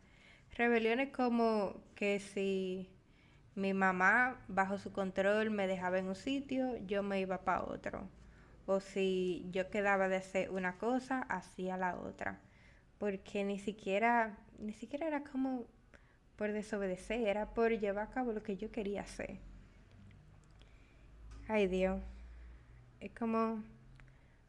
[0.55, 2.89] Rebeliones como que si
[3.55, 8.09] mi mamá bajo su control me dejaba en un sitio, yo me iba para otro.
[8.65, 12.39] O si yo quedaba de hacer una cosa, hacía la otra.
[13.03, 15.65] Porque ni siquiera, ni siquiera era como
[16.37, 19.39] por desobedecer, era por llevar a cabo lo que yo quería hacer.
[21.49, 22.01] Ay Dios,
[23.01, 23.61] es como,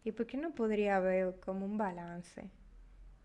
[0.05, 2.49] ¿y por qué no podría haber como un balance?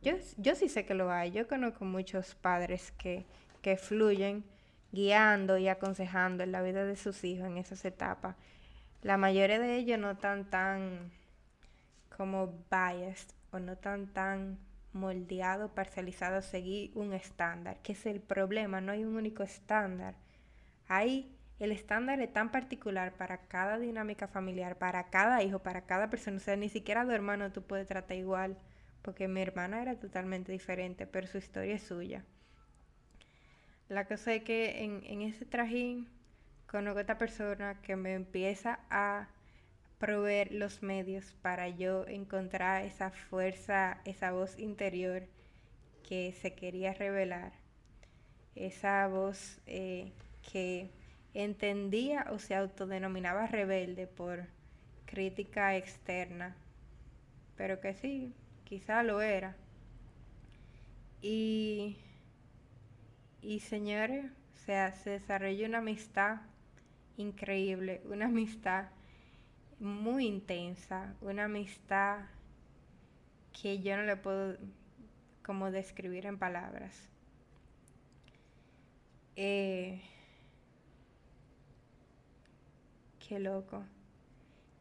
[0.02, 1.30] Yo, yo sí sé que lo hay.
[1.30, 3.28] Yo conozco muchos padres que,
[3.62, 4.44] que fluyen
[4.92, 8.36] guiando y aconsejando en la vida de sus hijos en esas etapas.
[9.04, 11.12] La mayoría de ellos no están tan
[12.18, 18.20] como biased o no tan tan moldeados, parcializados a seguir un estándar, que es el
[18.22, 20.16] problema, no hay un único estándar.
[20.88, 26.10] Hay el estándar es tan particular para cada dinámica familiar, para cada hijo, para cada
[26.10, 28.58] persona, o sea, ni siquiera a tu hermano tú puedes tratar igual
[29.02, 32.24] porque mi hermana era totalmente diferente, pero su historia es suya.
[33.88, 36.08] La cosa es que en, ese trajín
[36.68, 39.28] conozco a esta persona que me empieza a
[40.00, 45.28] proveer los medios para yo encontrar esa fuerza, esa voz interior
[46.08, 47.54] que se quería revelar.
[48.56, 50.12] esa voz eh,
[50.52, 50.92] que
[51.34, 54.48] entendía o se autodenominaba rebelde por
[55.06, 56.56] crítica externa,
[57.58, 58.34] pero que sí,
[58.66, 59.56] quizá lo era.
[61.22, 61.98] Y,
[63.42, 64.26] y señores,
[64.56, 66.42] o sea, se desarrolló una amistad
[67.18, 68.88] increíble, una amistad
[69.80, 72.26] muy intensa, una amistad
[73.62, 74.58] que yo no le puedo
[75.44, 77.10] como describir en palabras.
[79.36, 80.02] Eh,
[83.26, 83.84] qué loco.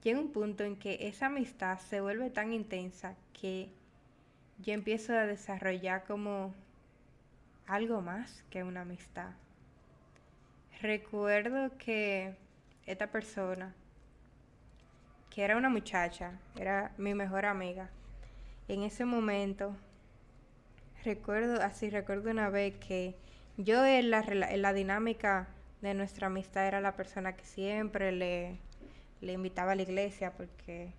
[0.02, 3.70] Llega un punto en que esa amistad se vuelve tan intensa que
[4.58, 6.54] yo empiezo a desarrollar como
[7.66, 9.30] algo más que una amistad.
[10.80, 12.34] Recuerdo que
[12.86, 13.74] esta persona,
[15.38, 17.90] que era una muchacha, era mi mejor amiga,
[18.66, 19.76] en ese momento,
[21.04, 23.14] recuerdo, así recuerdo una vez que
[23.56, 25.46] yo en la, en la dinámica
[25.80, 28.58] de nuestra amistad era la persona que siempre le,
[29.20, 30.92] le invitaba a la iglesia porque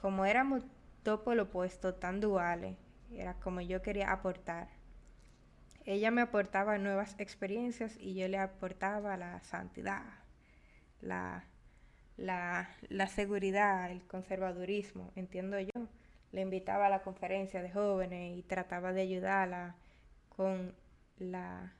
[0.00, 0.64] como éramos
[1.02, 2.78] todo por lo opuesto, tan duales,
[3.12, 4.68] era como yo quería aportar.
[5.84, 10.04] Ella me aportaba nuevas experiencias y yo le aportaba la santidad,
[11.02, 11.44] la,
[12.20, 15.88] la, seguridad, el conservadurismo, entiendo yo.
[16.32, 19.74] Le invitaba a la conferencia de jóvenes y trataba de ayudarla
[20.28, 20.74] con
[21.18, 21.72] la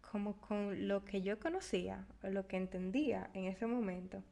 [0.00, 4.22] como con lo que yo conocía lo que entendía en ese momento.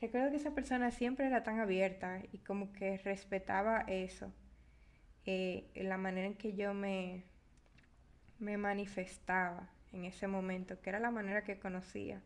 [0.00, 4.32] Recuerdo que esa persona siempre era tan abierta y como que respetaba eso,
[5.26, 7.24] eh, la manera en que yo me,
[8.38, 12.22] me manifestaba en ese momento, que era la manera que conocía.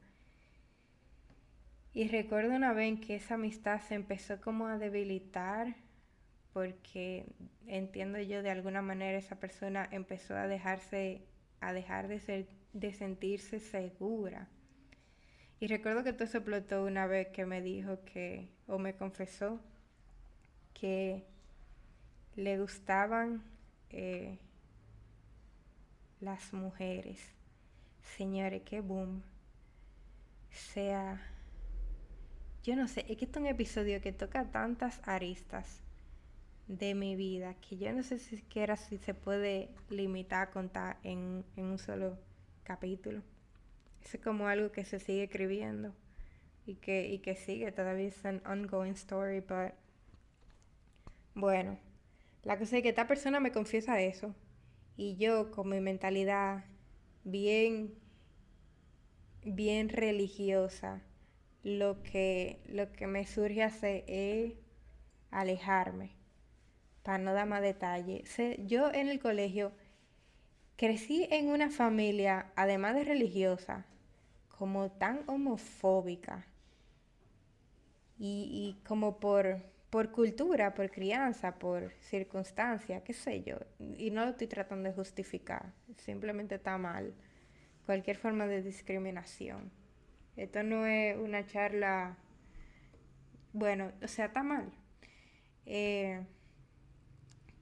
[1.94, 5.76] Y recuerdo una vez que esa amistad se empezó como a debilitar
[6.52, 7.26] porque
[7.66, 11.22] entiendo yo de alguna manera esa persona empezó a dejarse
[11.60, 14.48] a dejar de ser de sentirse segura
[15.64, 19.60] y recuerdo que todo se explotó una vez que me dijo que, o me confesó,
[20.74, 21.24] que
[22.36, 23.42] le gustaban
[23.88, 24.38] eh,
[26.20, 27.18] las mujeres.
[28.16, 29.22] Señores, qué boom.
[30.50, 31.18] Sea,
[32.64, 35.82] yo no sé, es que este es un episodio que toca tantas aristas
[36.66, 41.44] de mi vida que yo no sé siquiera si se puede limitar a contar en,
[41.56, 42.18] en un solo
[42.62, 43.22] capítulo.
[44.02, 45.94] Es como algo que se sigue escribiendo
[46.64, 49.72] y que, y que sigue, todavía es un ongoing story, pero
[51.34, 51.78] bueno,
[52.44, 54.34] la cosa es que esta persona me confiesa eso
[54.96, 56.64] y yo con mi mentalidad
[57.24, 57.94] bien,
[59.44, 61.02] bien religiosa,
[61.64, 64.52] lo que, lo que me surge hacer es
[65.30, 66.10] alejarme,
[67.02, 68.22] para no dar más detalle.
[68.66, 69.72] Yo en el colegio
[70.76, 73.86] crecí en una familia, además de religiosa,
[74.48, 76.46] como tan homofóbica
[78.18, 79.60] y, como por,
[79.90, 83.56] por cultura, por crianza, por circunstancia, qué sé yo.
[83.78, 87.14] Y no lo estoy tratando de justificar, simplemente está mal.
[87.86, 89.70] Cualquier forma de discriminación.
[90.36, 92.16] Esto no es una charla,
[93.52, 94.72] bueno, o sea, está mal.
[95.66, 96.24] Eh,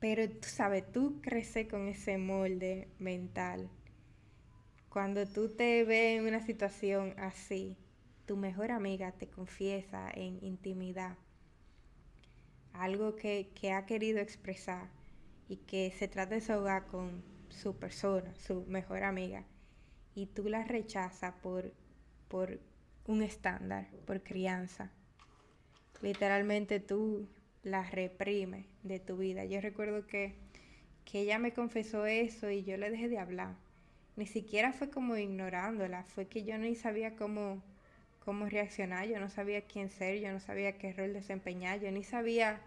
[0.01, 3.71] pero tú sabes, tú creces con ese molde mental
[4.93, 7.79] cuando tú te ves en una situación así,
[8.27, 11.17] tu mejor amiga te confiesa en intimidad
[12.75, 14.91] algo que, ha querido expresar
[15.49, 19.47] y que se trata de desahogar con su persona, su mejor amiga,
[20.15, 21.73] y tú la rechazas por,
[22.33, 22.59] por
[23.07, 24.91] un estándar, por crianza.
[26.01, 27.29] Literalmente tú
[27.63, 29.45] la reprimes de tu vida.
[29.45, 30.35] Yo recuerdo que,
[31.05, 33.55] que ella me confesó eso y yo le dejé de hablar
[34.17, 37.63] ni siquiera fue como ignorándola, fue que yo no sabía cómo,
[38.25, 42.05] cómo reaccionar, yo no sabía quién ser, yo no sabía qué rol desempeñar, yo ni
[42.05, 42.61] sabía,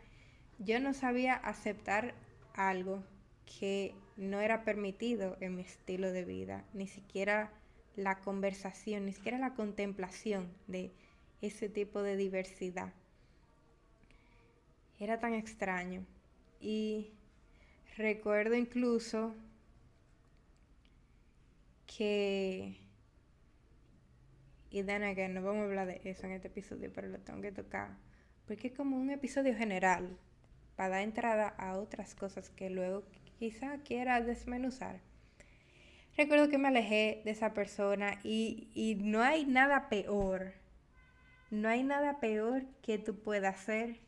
[0.57, 2.15] yo no sabía aceptar
[2.53, 3.03] algo
[3.59, 7.51] que no era permitido en mi estilo de vida, ni siquiera
[7.95, 10.91] la conversación, ni siquiera la contemplación de
[11.41, 12.93] ese tipo de diversidad.
[14.99, 16.05] Era tan extraño.
[16.59, 17.11] Y
[17.97, 19.35] recuerdo incluso
[21.85, 22.77] que...
[24.69, 27.41] Y then que no vamos a hablar de eso en este episodio, pero lo tengo
[27.41, 27.95] que tocar.
[28.45, 30.17] Porque es como un episodio general
[30.75, 33.03] para dar entrada a otras cosas que luego
[33.39, 34.99] quizá quiera desmenuzar.
[36.17, 40.53] Recuerdo que me alejé de esa persona y, y no hay nada peor.
[41.51, 43.99] No hay nada peor que tú puedas hacer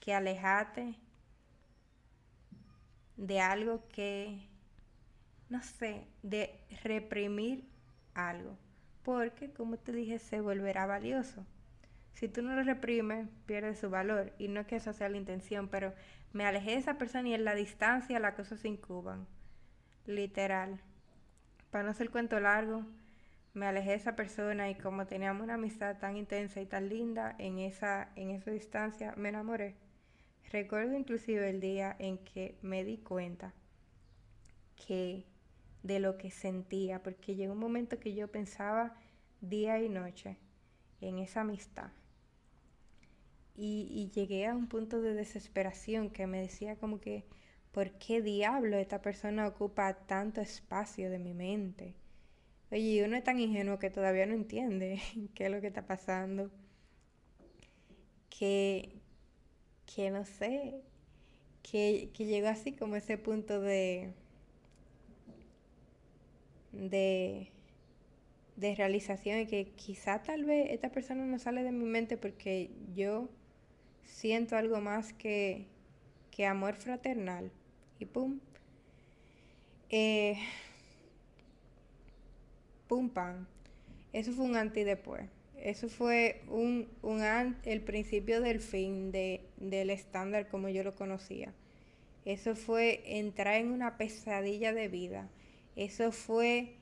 [0.00, 0.96] que alejarte
[3.16, 4.48] de algo que
[5.52, 7.68] no sé, de reprimir
[8.14, 8.56] algo.
[9.02, 11.44] Porque, como te dije, se volverá valioso.
[12.14, 14.32] Si tú no lo reprimes, pierde su valor.
[14.38, 15.92] Y no es que esa sea la intención, pero
[16.32, 19.26] me alejé de esa persona y en la distancia las cosas se incuban.
[20.06, 20.80] Literal.
[21.72, 22.84] Para no hacer cuento largo,
[23.54, 27.34] me alejé de esa persona y como teníamos una amistad tan intensa y tan linda,
[27.38, 29.76] en esa, en esa distancia me enamoré.
[30.50, 33.54] Recuerdo inclusive el día en que me di cuenta
[34.86, 35.24] que
[35.82, 38.94] de lo que sentía, porque llegó un momento que yo pensaba
[39.40, 40.36] día y noche
[41.00, 41.90] en esa amistad.
[43.56, 47.24] Y, llegué a un punto de desesperación que me decía como que,
[47.72, 51.94] ¿por qué diablo esta persona ocupa tanto espacio de mi mente?
[52.72, 55.00] Oye, uno es tan ingenuo que todavía no entiende
[55.34, 56.50] qué es lo que está pasando.
[58.30, 59.00] Que,
[59.86, 60.82] que no sé,
[61.62, 64.14] que, que llegó así como ese punto de,
[66.72, 67.50] de,
[68.56, 72.70] de realización y que quizá tal vez esta persona no sale de mi mente porque
[72.94, 73.28] yo
[74.04, 75.66] siento algo más que,
[76.30, 77.52] que amor fraternal.
[78.02, 78.40] Y pum.
[79.88, 80.36] Eh,
[82.88, 83.46] pum pam.
[84.12, 85.22] Eso fue un anti y después.
[85.56, 87.22] Eso fue un, un
[87.64, 91.54] el principio del fin de, del estándar como yo lo conocía.
[92.24, 95.30] Eso fue entrar en una pesadilla de vida.
[95.76, 96.74] Eso fue,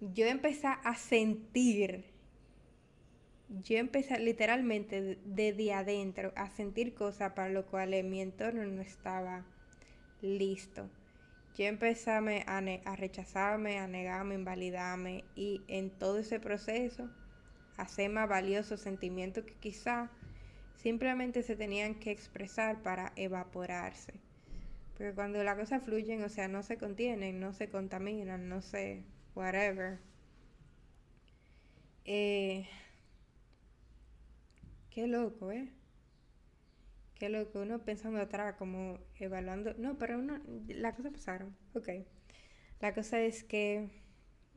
[0.00, 2.04] yo empecé a sentir,
[3.64, 9.44] yo empecé literalmente desde adentro a sentir cosas para lo cual mi entorno no estaba
[10.22, 10.88] listo.
[11.56, 12.18] Yo empecé a,
[12.58, 17.10] a rechazarme, a negarme, a invalidarme y en todo ese proceso
[17.76, 20.10] hacer más valiosos sentimientos que quizá
[20.76, 24.20] simplemente se tenían que expresar para evaporarse.
[24.96, 29.02] Porque cuando las cosas fluyen, o sea, no se contienen, no se contaminan, no sé,
[29.34, 29.98] whatever.
[32.04, 32.66] Eh,
[34.90, 35.68] qué loco, ¿eh?
[37.20, 39.74] Qué loco, uno pensando atrás, como evaluando.
[39.76, 41.54] No, pero uno, las cosas pasaron.
[41.74, 41.90] Ok.
[42.80, 43.90] La cosa es que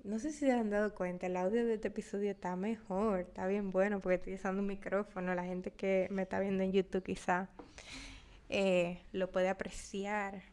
[0.04, 3.48] no sé si se han dado cuenta, el audio de este episodio está mejor, está
[3.48, 5.36] bien bueno porque estoy usando un micrófono.
[5.36, 7.50] La gente que me está viendo en YouTube quizá
[8.48, 10.44] eh, lo puede apreciar.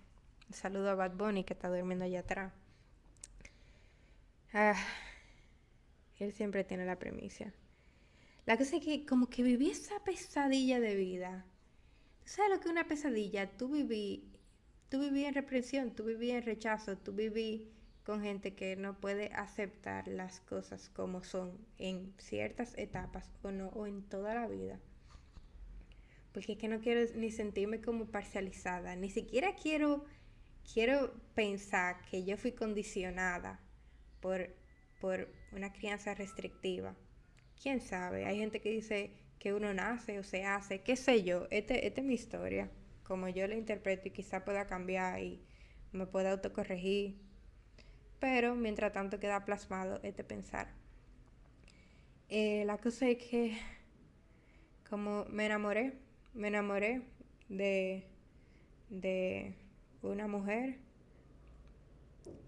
[0.48, 2.52] Un saludo a Bad Bunny que está durmiendo allá atrás.
[4.52, 4.74] Ah,
[6.18, 7.52] él siempre tiene la premisa.
[8.46, 11.46] La cosa es que como que viví esa pesadilla de vida.
[12.24, 13.50] ¿Sabes lo que es una pesadilla?
[13.56, 14.30] Tú viví,
[14.88, 17.72] tú viví en represión, tú viví en rechazo, tú viví
[18.04, 23.68] con gente que no puede aceptar las cosas como son en ciertas etapas o no,
[23.68, 24.80] o en toda la vida.
[26.32, 30.04] Porque es que no quiero ni sentirme como parcializada, ni siquiera quiero,
[30.72, 33.60] quiero pensar que yo fui condicionada
[34.20, 34.54] por,
[35.00, 36.94] por una crianza restrictiva.
[37.60, 38.26] ¿Quién sabe?
[38.26, 42.00] Hay gente que dice que uno nace o se hace, qué sé yo, este, esta
[42.00, 42.70] es mi historia,
[43.02, 45.42] como yo la interpreto y quizá pueda cambiar y
[45.92, 47.16] me pueda autocorregir
[48.20, 50.68] pero mientras tanto queda plasmado este pensar.
[52.28, 53.58] Eh, la cosa es que
[54.88, 55.94] como me enamoré,
[56.34, 57.02] me enamoré
[57.48, 58.06] de,
[58.90, 59.54] de
[60.02, 60.78] una mujer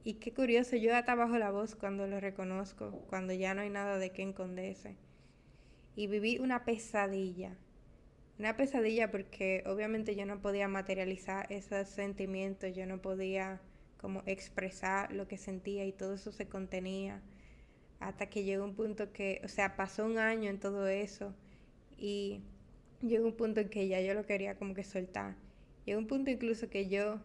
[0.04, 3.70] y qué curioso, yo hasta bajo la voz cuando lo reconozco, cuando ya no hay
[3.70, 4.96] nada de qué encondece.
[5.94, 7.56] Y viví una pesadilla.
[8.38, 13.60] Una pesadilla porque obviamente yo no podía materializar esos sentimientos, yo no podía
[13.98, 17.22] como expresar lo que sentía y todo eso se contenía
[18.02, 21.34] hasta que llegó un punto que, o sea, pasó un año en todo eso
[21.96, 22.40] y
[23.00, 25.36] llegó un punto en que ya yo lo quería como que soltar.
[25.86, 27.20] Llegó un punto incluso que yo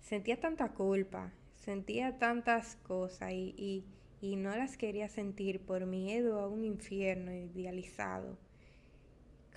[0.00, 3.84] sentía tanta culpa, sentía tantas cosas y, y,
[4.20, 8.36] no las quería sentir por miedo a un infierno idealizado.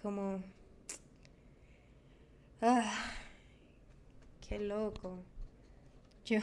[0.02, 0.44] Como...
[2.62, 3.12] Ah,
[4.48, 5.24] qué loco.
[6.26, 6.40] Yo,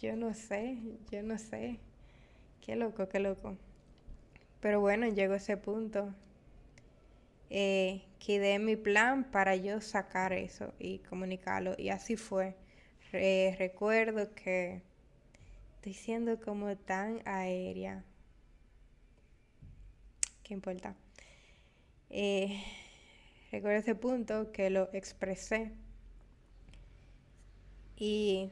[0.00, 0.78] yo no sé,
[1.10, 1.78] yo no sé.
[2.62, 3.56] Qué loco, qué loco.
[4.60, 6.14] Pero bueno, llegó ese punto.
[7.50, 11.74] Eh, que mi plan para yo sacar eso y comunicarlo.
[11.78, 12.56] Y así fue.
[13.12, 14.82] recuerdo que
[15.76, 18.04] estoy siendo como tan aérea.
[20.42, 20.96] ¿Qué importa?
[22.10, 22.62] Eh,
[23.52, 25.72] recuerdo ese punto que lo expresé
[27.96, 28.50] y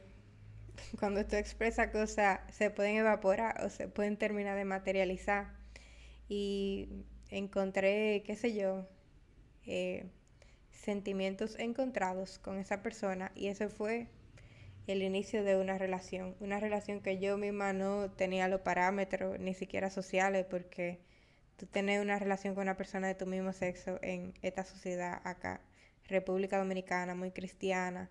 [0.99, 5.53] cuando tú expresas cosas, se pueden evaporar o se pueden terminar de materializar.
[6.27, 6.89] Y
[7.29, 8.87] encontré, qué sé yo,
[9.65, 10.05] eh,
[10.71, 14.07] sentimientos encontrados con esa persona y eso fue
[14.87, 19.53] el inicio de una relación, una relación que yo misma no tenía los parámetros ni
[19.53, 20.99] siquiera sociales porque
[21.57, 25.61] tú tener una relación con una persona de tu mismo sexo en esta sociedad acá,
[26.07, 28.09] República Dominicana, muy cristiana,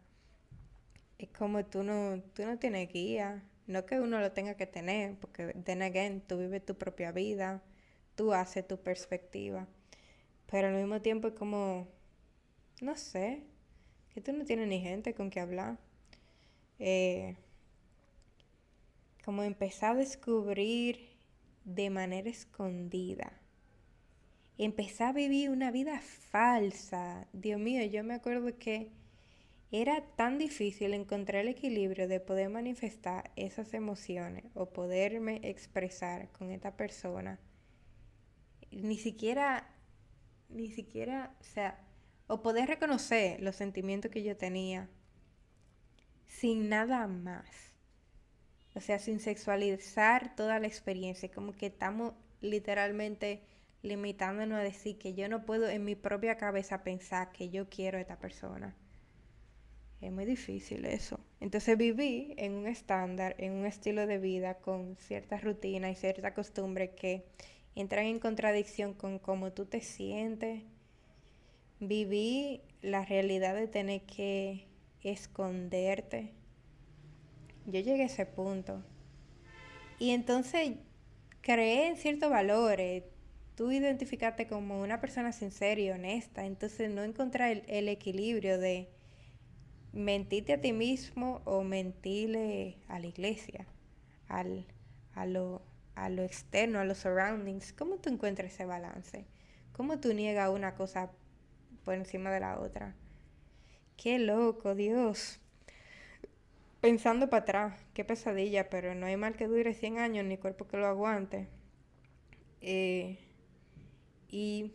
[1.18, 5.16] es como tú no, tú no tienes guía, no que uno lo tenga que tener,
[5.16, 7.62] porque then again, tú vives tu propia vida,
[8.16, 9.66] tú haces tu perspectiva,
[10.50, 11.86] pero al mismo tiempo es como,
[12.80, 13.42] no sé,
[14.12, 15.78] que tú no tienes ni gente con que hablar.
[16.86, 17.34] Eh,
[19.24, 21.16] como empezar a descubrir
[21.64, 23.32] de manera escondida.
[24.58, 27.26] Empezar a vivir una vida falsa.
[27.32, 28.90] Dios mío, yo me acuerdo que
[29.72, 36.50] era tan difícil encontrar el equilibrio de poder manifestar esas emociones o poderme expresar con
[36.50, 37.40] esta persona.
[38.70, 39.70] Ni siquiera,
[40.50, 41.82] ni siquiera, o sea,
[42.26, 44.90] o poder reconocer los sentimientos que yo tenía
[46.40, 47.46] sin nada más.
[48.74, 53.42] O sea, sin sexualizar toda la experiencia, como que estamos literalmente
[53.82, 57.98] limitándonos a decir que yo no puedo en mi propia cabeza pensar que yo quiero
[57.98, 58.74] a esta persona.
[60.00, 61.20] Es muy difícil eso.
[61.40, 66.34] Entonces viví en un estándar, en un estilo de vida con ciertas rutinas y cierta
[66.34, 67.24] costumbre que
[67.74, 70.62] entran en contradicción con cómo tú te sientes.
[71.80, 74.66] Viví la realidad de tener que
[75.04, 76.32] esconderte.
[77.66, 78.82] Yo llegué a ese punto.
[79.98, 80.72] Y entonces
[81.40, 83.04] creé en ciertos valores.
[83.54, 86.44] Tú identificarte como una persona sincera y honesta.
[86.44, 88.88] Entonces no encontrar el, el equilibrio de
[89.92, 93.66] mentirte a ti mismo o mentirle a la iglesia,
[94.28, 94.66] al,
[95.14, 95.62] a, lo,
[95.94, 97.72] a lo externo, a los surroundings.
[97.72, 99.24] ¿Cómo tú encuentras ese balance?
[99.72, 101.10] ¿Cómo tú niegas una cosa
[101.84, 102.96] por encima de la otra?
[103.96, 105.40] Qué loco, Dios.
[106.80, 110.68] Pensando para atrás, qué pesadilla, pero no hay mal que dure 100 años ni cuerpo
[110.68, 111.48] que lo aguante.
[112.60, 113.18] Eh,
[114.28, 114.72] y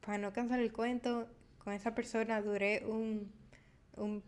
[0.00, 3.32] para no cansar el cuento, con esa persona duré un,
[3.96, 4.22] un,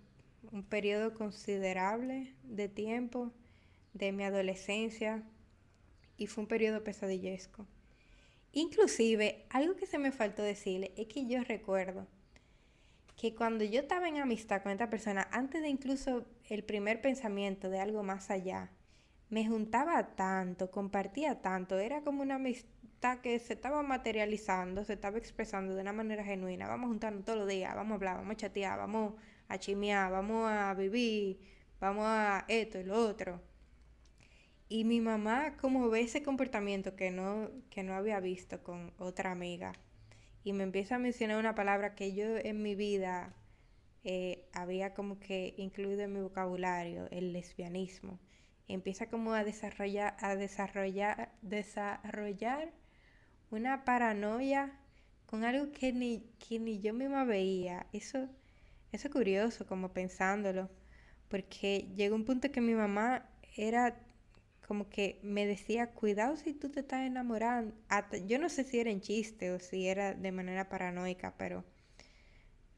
[0.50, 3.30] un periodo considerable de tiempo
[3.94, 5.22] de mi adolescencia
[6.16, 7.66] y fue un periodo pesadillesco.
[8.52, 12.06] Inclusive, algo que se me faltó decirle es que yo recuerdo
[13.22, 17.70] que cuando yo estaba en amistad con esta persona, antes de incluso el primer pensamiento
[17.70, 18.72] de algo más allá,
[19.30, 25.18] me juntaba tanto, compartía tanto, era como una amistad que se estaba materializando, se estaba
[25.18, 26.66] expresando de una manera genuina.
[26.66, 29.14] Vamos a juntarnos todos los días, vamos a hablar, vamos a chatear, vamos
[29.46, 31.38] a chimear, vamos a vivir,
[31.78, 33.40] vamos a esto y lo otro.
[34.68, 39.30] Y mi mamá como ve ese comportamiento que no, que no había visto con otra
[39.30, 39.74] amiga,
[40.44, 43.34] y me empieza a mencionar una palabra que yo en mi vida
[44.04, 48.18] eh, había como que incluido en mi vocabulario, el lesbianismo.
[48.68, 52.72] empieza como a desarrollar, a desarrollar, desarrollar
[53.50, 54.78] una paranoia
[55.26, 57.86] con algo que ni, que ni yo misma veía.
[57.92, 58.28] Eso,
[58.92, 60.70] eso es curioso, como pensándolo,
[61.28, 63.96] porque llegó un punto que mi mamá era
[64.66, 67.74] como que me decía, cuidado si tú te estás enamorando.
[68.26, 71.64] yo no sé si era en chiste o si era de manera paranoica, pero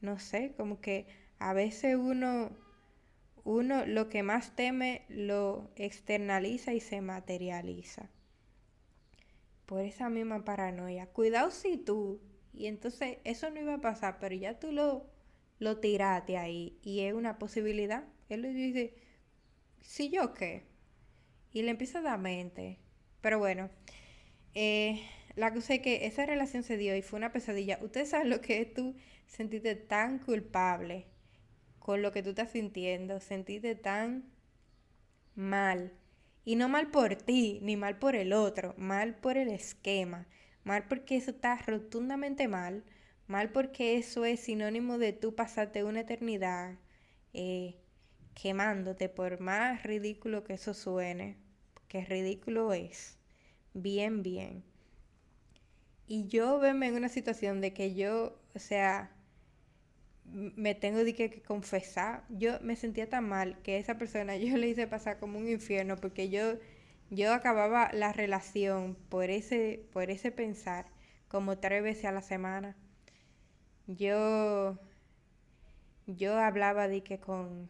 [0.00, 1.06] no sé, como que
[1.38, 2.50] a veces uno,
[3.44, 8.08] uno lo que más teme lo externaliza y se materializa.
[9.66, 11.06] Por esa misma paranoia.
[11.06, 12.20] Cuidado si tú.
[12.52, 15.06] Y entonces eso no iba a pasar, pero ya tú lo,
[15.58, 18.04] lo tiraste ahí y es una posibilidad.
[18.28, 18.94] Él le dice,
[19.80, 20.73] ¿si yo qué?
[21.54, 22.78] Y le empieza a dar mente.
[23.22, 23.70] Pero bueno,
[24.54, 25.00] eh,
[25.36, 27.78] la cosa es que esa relación se dio y fue una pesadilla.
[27.80, 28.94] Ustedes saben lo que es tú
[29.26, 31.06] sentirte tan culpable
[31.78, 34.24] con lo que tú estás sintiendo, sentirte tan
[35.34, 35.92] mal.
[36.44, 40.26] Y no mal por ti, ni mal por el otro, mal por el esquema,
[40.64, 42.84] mal porque eso está rotundamente mal,
[43.26, 46.78] mal porque eso es sinónimo de tú pasarte una eternidad
[47.32, 47.76] eh,
[48.34, 51.38] quemándote, por más ridículo que eso suene,
[51.94, 53.16] que ridículo es.
[53.72, 54.64] Bien, bien.
[56.08, 59.12] Y yo verme en una situación de que yo, o sea,
[60.24, 62.24] me tengo de que, confesar.
[62.30, 65.94] Yo me sentía tan mal que esa persona yo le hice pasar como un infierno
[65.94, 66.58] porque yo,
[67.10, 70.86] yo acababa la relación por ese, por ese pensar
[71.28, 72.76] como tres veces a la semana.
[73.86, 74.80] Yo,
[76.08, 77.68] yo hablaba de que con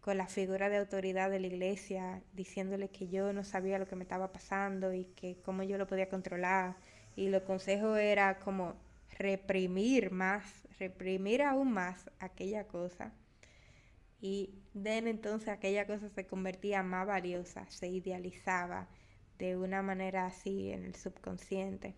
[0.00, 3.96] con la figura de autoridad de la iglesia, diciéndole que yo no sabía lo que
[3.96, 6.76] me estaba pasando y que cómo yo lo podía controlar.
[7.16, 8.76] Y lo consejo era como
[9.18, 10.44] reprimir más,
[10.78, 13.12] reprimir aún más aquella cosa.
[14.22, 18.88] Y de entonces aquella cosa se convertía más valiosa, se idealizaba
[19.38, 21.94] de una manera así en el subconsciente.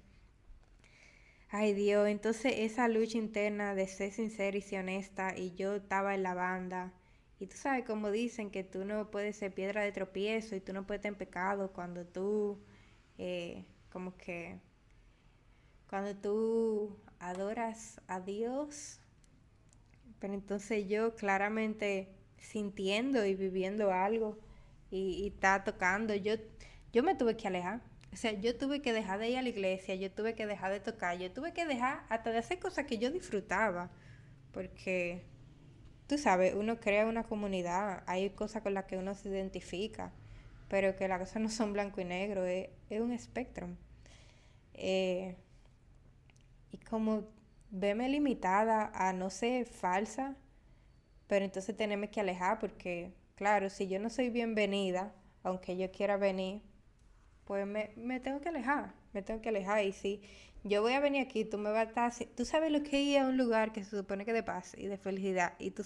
[1.50, 6.14] Ay Dios, entonces esa lucha interna de ser sincera y ser honesta y yo estaba
[6.14, 6.92] en la banda
[7.43, 10.72] y tú sabes como dicen que tú no puedes ser piedra de tropiezo y tú
[10.72, 12.57] no puedes tener pecado cuando tú
[13.18, 14.61] eh, como que
[15.90, 19.01] cuando tú adoras a Dios.
[20.20, 24.38] Pero entonces yo claramente sintiendo y viviendo algo
[24.93, 26.34] y, y está tocando, yo,
[26.93, 27.82] yo me tuve que alejar.
[28.12, 30.70] O sea, yo tuve que dejar de ir a la iglesia, yo tuve que dejar
[30.70, 33.90] de tocar, yo tuve que dejar hasta de hacer cosas que yo disfrutaba.
[34.53, 35.24] Porque,
[36.12, 40.12] tú sabes, uno crea una comunidad, hay cosas con las que uno se identifica,
[40.68, 43.66] pero que las cosas no son blanco y negro, es, un espectro.
[44.74, 45.36] Eh,
[46.70, 47.24] y como
[47.70, 50.36] veme limitada a no ser falsa,
[51.28, 56.18] pero entonces tenemos que alejar porque, claro, si yo no soy bienvenida, aunque yo quiera
[56.18, 56.60] venir,
[57.46, 59.82] pues me, tengo que alejar, me tengo que alejar.
[59.82, 60.20] Y si
[60.64, 63.18] yo voy a venir aquí, tú me vas a estar, tú sabes lo que ir
[63.18, 65.82] a un lugar que se supone que de paz y de felicidad, y tú,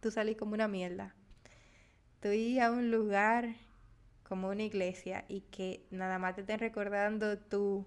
[0.00, 1.14] tú salís como una mierda.
[2.20, 3.54] Tú ir a un lugar
[4.22, 7.86] como una iglesia y que nada más te estén recordando tu,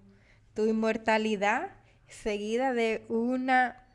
[0.54, 1.72] tu inmortalidad
[2.08, 3.88] seguida de una,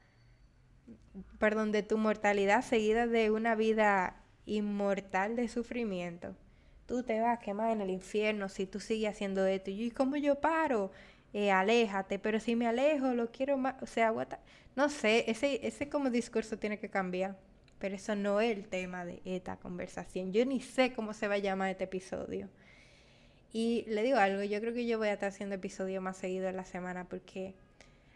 [1.38, 4.16] perdón, de tu mortalidad seguida de una vida
[4.46, 6.34] inmortal de sufrimiento
[6.92, 9.70] tú te vas a quemar en el infierno si tú sigues haciendo esto.
[9.70, 10.90] Y como yo paro,
[11.32, 14.12] eh, aléjate, pero si me alejo, lo quiero más, o sea,
[14.76, 17.36] no sé, ese, ese como discurso tiene que cambiar.
[17.78, 20.32] Pero eso no es el tema de esta conversación.
[20.32, 22.48] Yo ni sé cómo se va a llamar este episodio.
[23.52, 26.50] Y le digo algo, yo creo que yo voy a estar haciendo episodios más seguidos
[26.50, 27.54] en la semana porque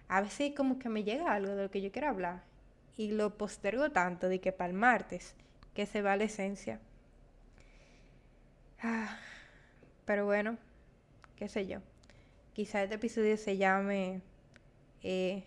[0.08, 2.44] a veces como que me llega algo de lo que yo quiero hablar
[2.96, 5.34] y lo postergo tanto de que para el martes
[5.74, 6.80] que se va la esencia.
[8.80, 9.18] Ah,
[10.04, 10.58] pero bueno,
[11.34, 11.80] qué sé yo.
[12.56, 14.22] Quizá este episodio se llame
[15.02, 15.44] eh,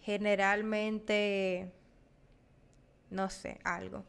[0.00, 1.70] generalmente,
[3.08, 4.02] no sé, algo.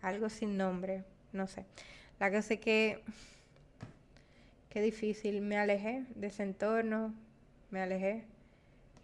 [0.00, 1.04] Algo sin nombre,
[1.34, 1.66] no sé.
[2.18, 3.02] La cosa es que,
[4.70, 7.12] qué difícil, me alejé de ese entorno,
[7.70, 8.24] me alejé.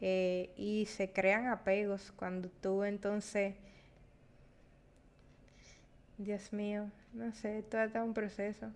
[0.01, 3.55] Eh, y se crean apegos cuando tú entonces
[6.17, 8.73] Dios mío, no sé, todo está un proceso.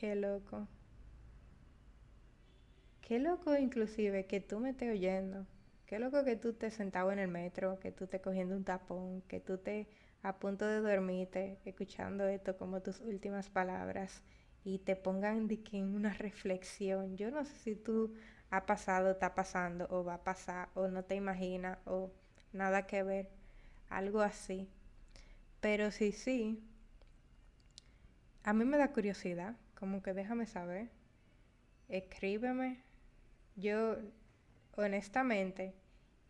[0.00, 0.66] Qué loco.
[3.02, 5.46] Qué loco inclusive que tú me estés oyendo.
[5.84, 9.20] Qué loco que tú estés sentado en el metro, que tú estés cogiendo un tapón,
[9.28, 9.88] que tú estés
[10.22, 14.22] a punto de dormirte, escuchando esto como tus últimas palabras
[14.64, 17.18] y te pongan de que en una reflexión.
[17.18, 18.14] Yo no sé si tú
[18.50, 22.10] ha pasado, está pasando o va a pasar o no te imaginas o
[22.54, 23.28] nada que ver,
[23.90, 24.66] algo así.
[25.60, 26.58] Pero sí, sí,
[28.44, 30.88] a mí me da curiosidad, como que déjame saber,
[31.88, 32.82] escríbeme.
[33.56, 33.96] Yo,
[34.76, 35.74] honestamente,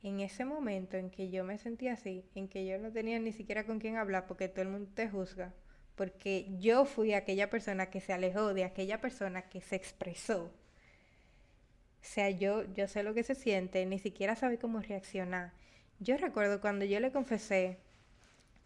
[0.03, 3.33] en ese momento en que yo me sentía así, en que yo no tenía ni
[3.33, 5.53] siquiera con quién hablar porque todo el mundo te juzga,
[5.97, 10.45] porque yo fui aquella persona que se alejó de aquella persona que se expresó.
[10.45, 15.53] O sea, yo, yo sé lo que se siente, ni siquiera sabe cómo reaccionar.
[15.99, 17.79] Yo recuerdo cuando yo le confesé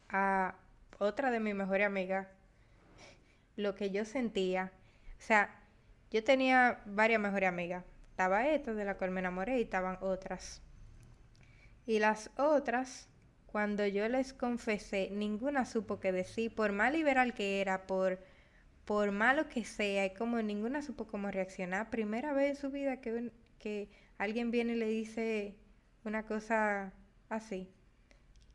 [0.09, 0.57] a
[0.99, 2.29] otra de mis mejores amigas
[3.57, 4.73] lo que yo sentía.
[5.19, 5.55] O sea,
[6.11, 7.85] yo tenía varias mejores amigas.
[8.11, 10.63] Estaba esta de la cual me enamoré y estaban otras.
[11.87, 13.09] Y las otras,
[13.47, 18.21] cuando yo les confesé, ninguna supo qué decir, por más liberal que era, por,
[18.85, 21.91] por malo que sea, y como ninguna supo cómo reaccionar.
[21.91, 23.89] Primera vez en su vida que, que
[24.19, 25.57] alguien viene y le dice
[26.05, 26.93] una cosa
[27.29, 27.69] así.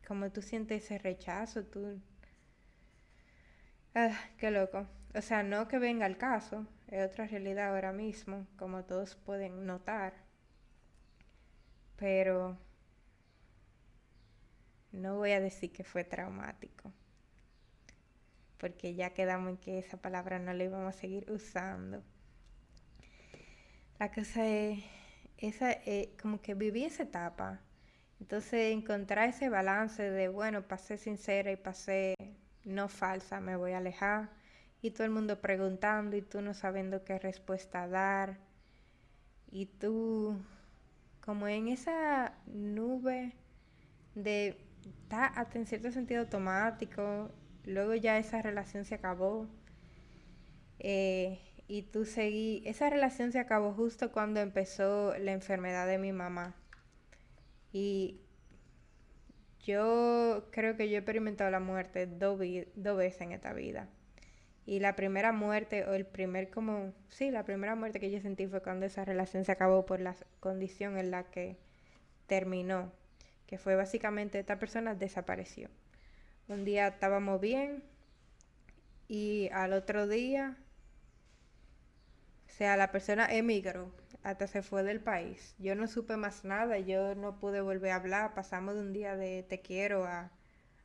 [0.07, 2.01] Como tú sientes ese rechazo, tú...
[3.93, 4.87] Ah, qué loco.
[5.13, 9.65] O sea, no que venga el caso, es otra realidad ahora mismo, como todos pueden
[9.67, 10.13] notar.
[11.97, 12.57] Pero
[14.91, 16.91] no voy a decir que fue traumático,
[18.59, 22.03] porque ya quedamos en que esa palabra no la íbamos a seguir usando.
[23.99, 24.83] La cosa es,
[25.37, 27.61] esa, eh, como que viví esa etapa
[28.21, 32.15] entonces, encontrar ese balance de, bueno, pasé sincera y pasé
[32.70, 34.30] no falsa, me voy a alejar.
[34.82, 38.38] Y todo el mundo preguntando y tú no sabiendo qué respuesta dar.
[39.51, 40.38] Y tú,
[41.22, 43.34] como en esa nube
[44.15, 47.32] de, está en cierto sentido automático,
[47.65, 49.47] luego ya esa relación se acabó.
[50.80, 56.11] Eh, y tú seguí, esa relación se acabó justo cuando empezó la enfermedad de mi
[56.11, 56.55] mamá.
[57.72, 58.22] Y
[59.66, 62.39] yo creo que yo he experimentado la muerte dos,
[62.76, 63.88] dos veces en esta vida.
[64.66, 68.47] Y la primera muerte, o el primer como, sí, la primera muerte que yo sentí
[68.47, 71.57] fue cuando esa relación se acabó por la condición en la que
[72.28, 72.91] terminó,
[73.47, 75.70] que fue básicamente esta persona desapareció.
[76.47, 77.84] Un día estábamos bien
[79.07, 80.55] y al otro día,
[82.47, 83.91] o sea, la persona emigró,
[84.24, 85.55] hasta se fue del país.
[85.59, 89.15] Yo no supe más nada, yo no pude volver a hablar, pasamos de un día
[89.15, 90.32] de te quiero a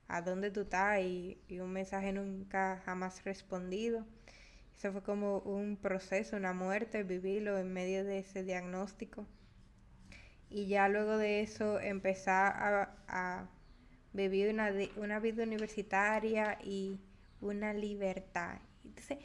[0.08, 4.04] a dónde tú estás y, un mensaje nunca jamás respondido.
[4.76, 9.26] Eso fue como un proceso, una muerte, vivirlo en medio de ese diagnóstico.
[10.50, 13.48] Y ya luego de eso empezar a,
[14.12, 17.00] vivir una, una vida universitaria y
[17.40, 18.58] una libertad.
[18.84, 19.18] Entonces,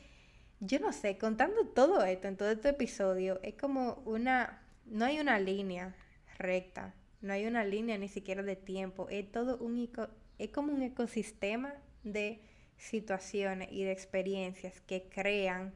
[0.59, 5.19] yo no sé, contando todo esto en todo este episodio, es como una, no hay
[5.19, 5.95] una línea
[6.37, 9.89] recta, no hay una línea ni siquiera de tiempo, es todo un,
[10.37, 12.41] es como un ecosistema de
[12.77, 15.73] situaciones y de experiencias que crean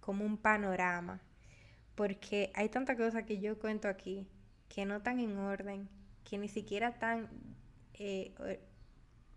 [0.00, 1.20] como un panorama.
[1.94, 4.26] Porque hay tantas cosas que yo cuento aquí
[4.68, 5.88] que no están en orden,
[6.24, 7.28] que ni siquiera tan,
[7.94, 8.32] eh,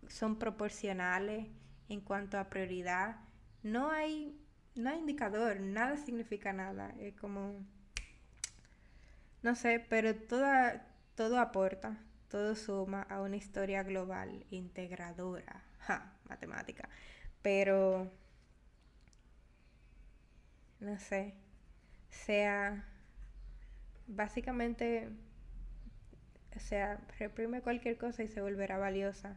[0.08, 1.46] son proporcionales
[1.88, 3.16] en cuanto a prioridad.
[3.62, 4.34] No hay,
[4.76, 6.94] no hay indicador, nada significa nada.
[7.00, 7.64] Es como,
[9.42, 11.96] no sé, pero toda, todo aporta,
[12.28, 15.62] todo suma a una historia global integradora.
[15.80, 16.88] Ja, matemática.
[17.42, 18.10] Pero,
[20.80, 21.34] no sé,
[22.10, 22.84] sea,
[24.08, 25.08] básicamente,
[26.56, 29.36] o sea, reprime cualquier cosa y se volverá valiosa.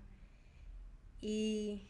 [1.22, 1.88] Y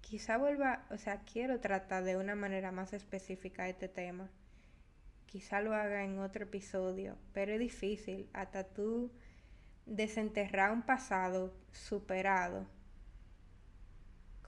[0.00, 4.30] quizá vuelva, o sea, quiero tratar de una manera más específica este tema.
[5.26, 8.28] Quizá lo haga en otro episodio, pero es difícil.
[8.32, 9.10] Hasta tú
[9.86, 12.66] desenterrar un pasado superado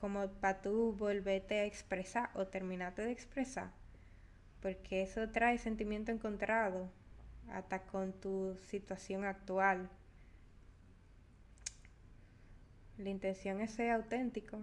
[0.01, 3.70] como para tú volverte a expresar o terminarte de expresar,
[4.62, 6.90] porque eso trae sentimiento encontrado
[7.51, 9.90] hasta con tu situación actual.
[12.96, 14.61] La intención es ser auténtico,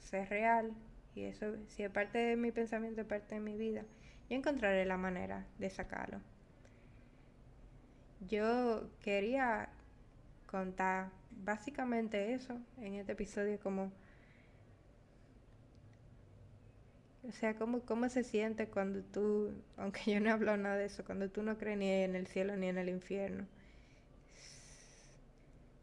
[0.00, 0.72] ser real,
[1.14, 3.82] y eso, si es parte de mi pensamiento, es parte de mi vida,
[4.30, 6.20] yo encontraré la manera de sacarlo.
[8.28, 9.68] Yo quería
[10.46, 11.10] contar
[11.44, 13.92] básicamente eso en este episodio como
[17.28, 20.86] o sea, ¿cómo, ¿cómo se siente cuando tú, aunque yo no he hablado nada de
[20.86, 23.46] eso, cuando tú no crees ni en el cielo ni en el infierno?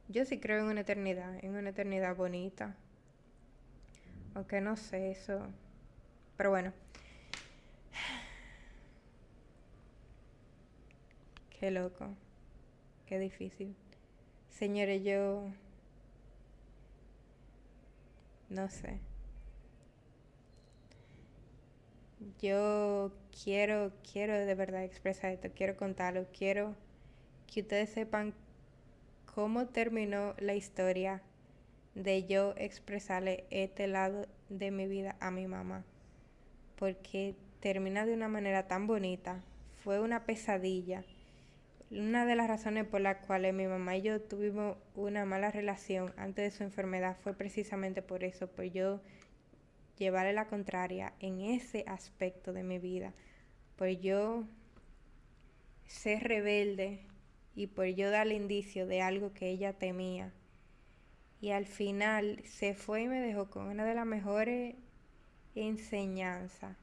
[0.07, 2.76] Yo sí creo en una eternidad, en una eternidad bonita.
[4.36, 5.39] Aunque no sé eso.
[6.38, 6.71] Pero bueno.
[11.59, 12.09] Qué loco.
[13.07, 13.75] Qué difícil.
[14.49, 15.49] Señores, yo
[18.49, 18.99] no sé.
[22.41, 23.11] Yo
[23.43, 26.75] quiero, quiero de verdad expresar esto, quiero contarlo, quiero
[27.47, 28.33] que ustedes sepan
[29.33, 31.21] cómo terminó la historia
[31.95, 35.83] de yo expresarle este lado de mi vida a mi mamá.
[36.75, 39.41] Porque termina de una manera tan bonita,
[39.83, 41.03] fue una pesadilla
[41.91, 46.13] una de las razones por las cuales mi mamá y yo tuvimos una mala relación
[46.17, 49.01] antes de su enfermedad fue precisamente por eso, por yo
[49.97, 53.13] llevarle la contraria en ese aspecto de mi vida,
[53.75, 54.45] por yo
[55.85, 56.99] ser rebelde
[57.55, 60.33] y por yo darle indicio de algo que ella temía.
[61.41, 64.75] Y al final se fue y me dejó con una de las mejores
[65.53, 66.75] enseñanzas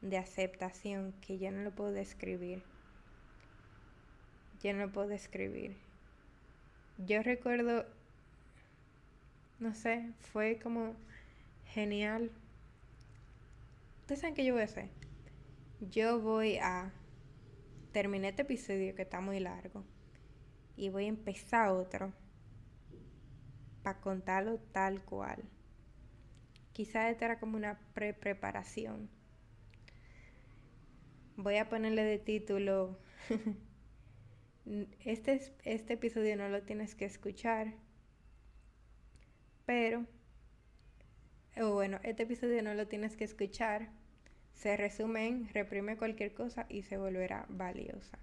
[0.00, 2.62] de aceptación que yo no lo puedo describir
[4.62, 5.76] yo no puedo escribir.
[6.98, 7.86] Yo recuerdo,
[9.60, 10.94] no sé, fue como
[11.66, 12.30] genial.
[14.00, 14.88] Ustedes saben qué yo voy a hacer.
[15.92, 16.92] Yo voy a
[17.92, 19.84] terminar este episodio que está muy largo
[20.76, 22.12] y voy a empezar otro
[23.88, 25.42] para contarlo tal cual.
[26.74, 29.08] Quizás esta era como una pre-preparación.
[31.36, 32.98] Voy a ponerle de título
[35.02, 37.72] Este, este episodio no lo tienes que escuchar,
[39.64, 40.04] pero,
[41.56, 43.88] o bueno, este episodio no lo tienes que escuchar.
[44.52, 48.18] Se resume reprime cualquier cosa y se volverá valiosa.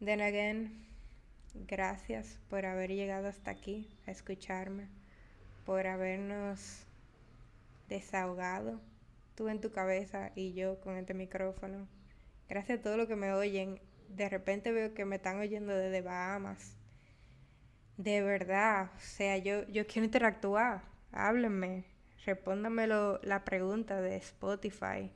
[0.00, 0.91] Then again,
[1.54, 4.88] gracias por haber llegado hasta aquí a escucharme,
[5.64, 6.86] por habernos
[7.88, 8.80] desahogado,
[9.34, 11.88] tú en tu cabeza y yo con este micrófono.
[12.48, 16.02] Gracias a todos los que me oyen de repente veo que me están oyendo desde
[16.02, 16.76] Bahamas.
[17.96, 20.82] de verdad, o sea, yo, yo quiero interactuar.
[21.12, 21.84] Háblenme,
[22.24, 25.10] respóndanme la pregunta de Spotify.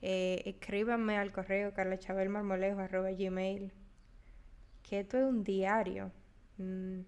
[0.00, 3.72] Eh, escríbanme al correo gmail
[4.96, 6.10] Esto es un diario.
[6.56, 7.00] Mm,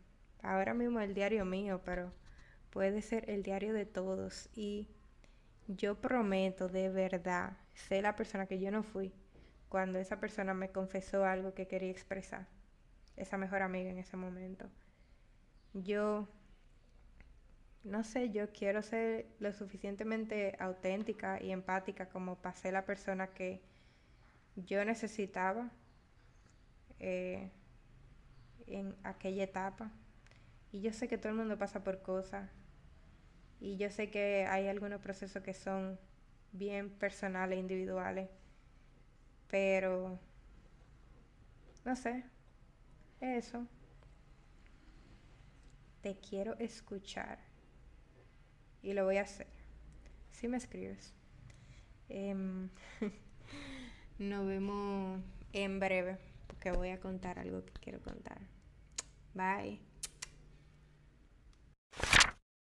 [0.43, 2.12] ahora mismo el diario mío, pero
[2.70, 4.49] puede ser el diario de todos.
[4.55, 4.89] Y
[5.66, 9.12] yo prometo de verdad ser la persona que yo no fui
[9.68, 12.47] cuando esa persona me confesó algo que quería expresar.
[13.16, 14.66] Esa mejor amiga en ese momento.
[15.74, 16.28] Yo,
[17.85, 23.28] no sé, yo quiero ser lo suficientemente auténtica y empática como para ser la persona
[23.28, 23.62] que
[24.57, 25.70] yo necesitaba
[26.99, 27.51] eh,
[28.71, 29.91] en aquella etapa.
[30.73, 32.49] Y yo sé que todo el mundo pasa por cosas
[33.61, 35.99] y yo sé que hay algunos procesos que son
[36.53, 38.29] bien personales, individuales,
[39.49, 40.18] pero
[41.85, 42.25] no sé,
[43.21, 43.66] eso.
[46.01, 47.39] Te quiero escuchar
[48.83, 49.49] y lo voy a hacer.
[50.31, 51.12] Si me escribes.
[52.09, 52.71] Em,
[54.18, 55.21] nos vemos
[55.53, 58.39] en breve porque voy a contar algo que quiero contar.
[59.35, 59.81] Bye.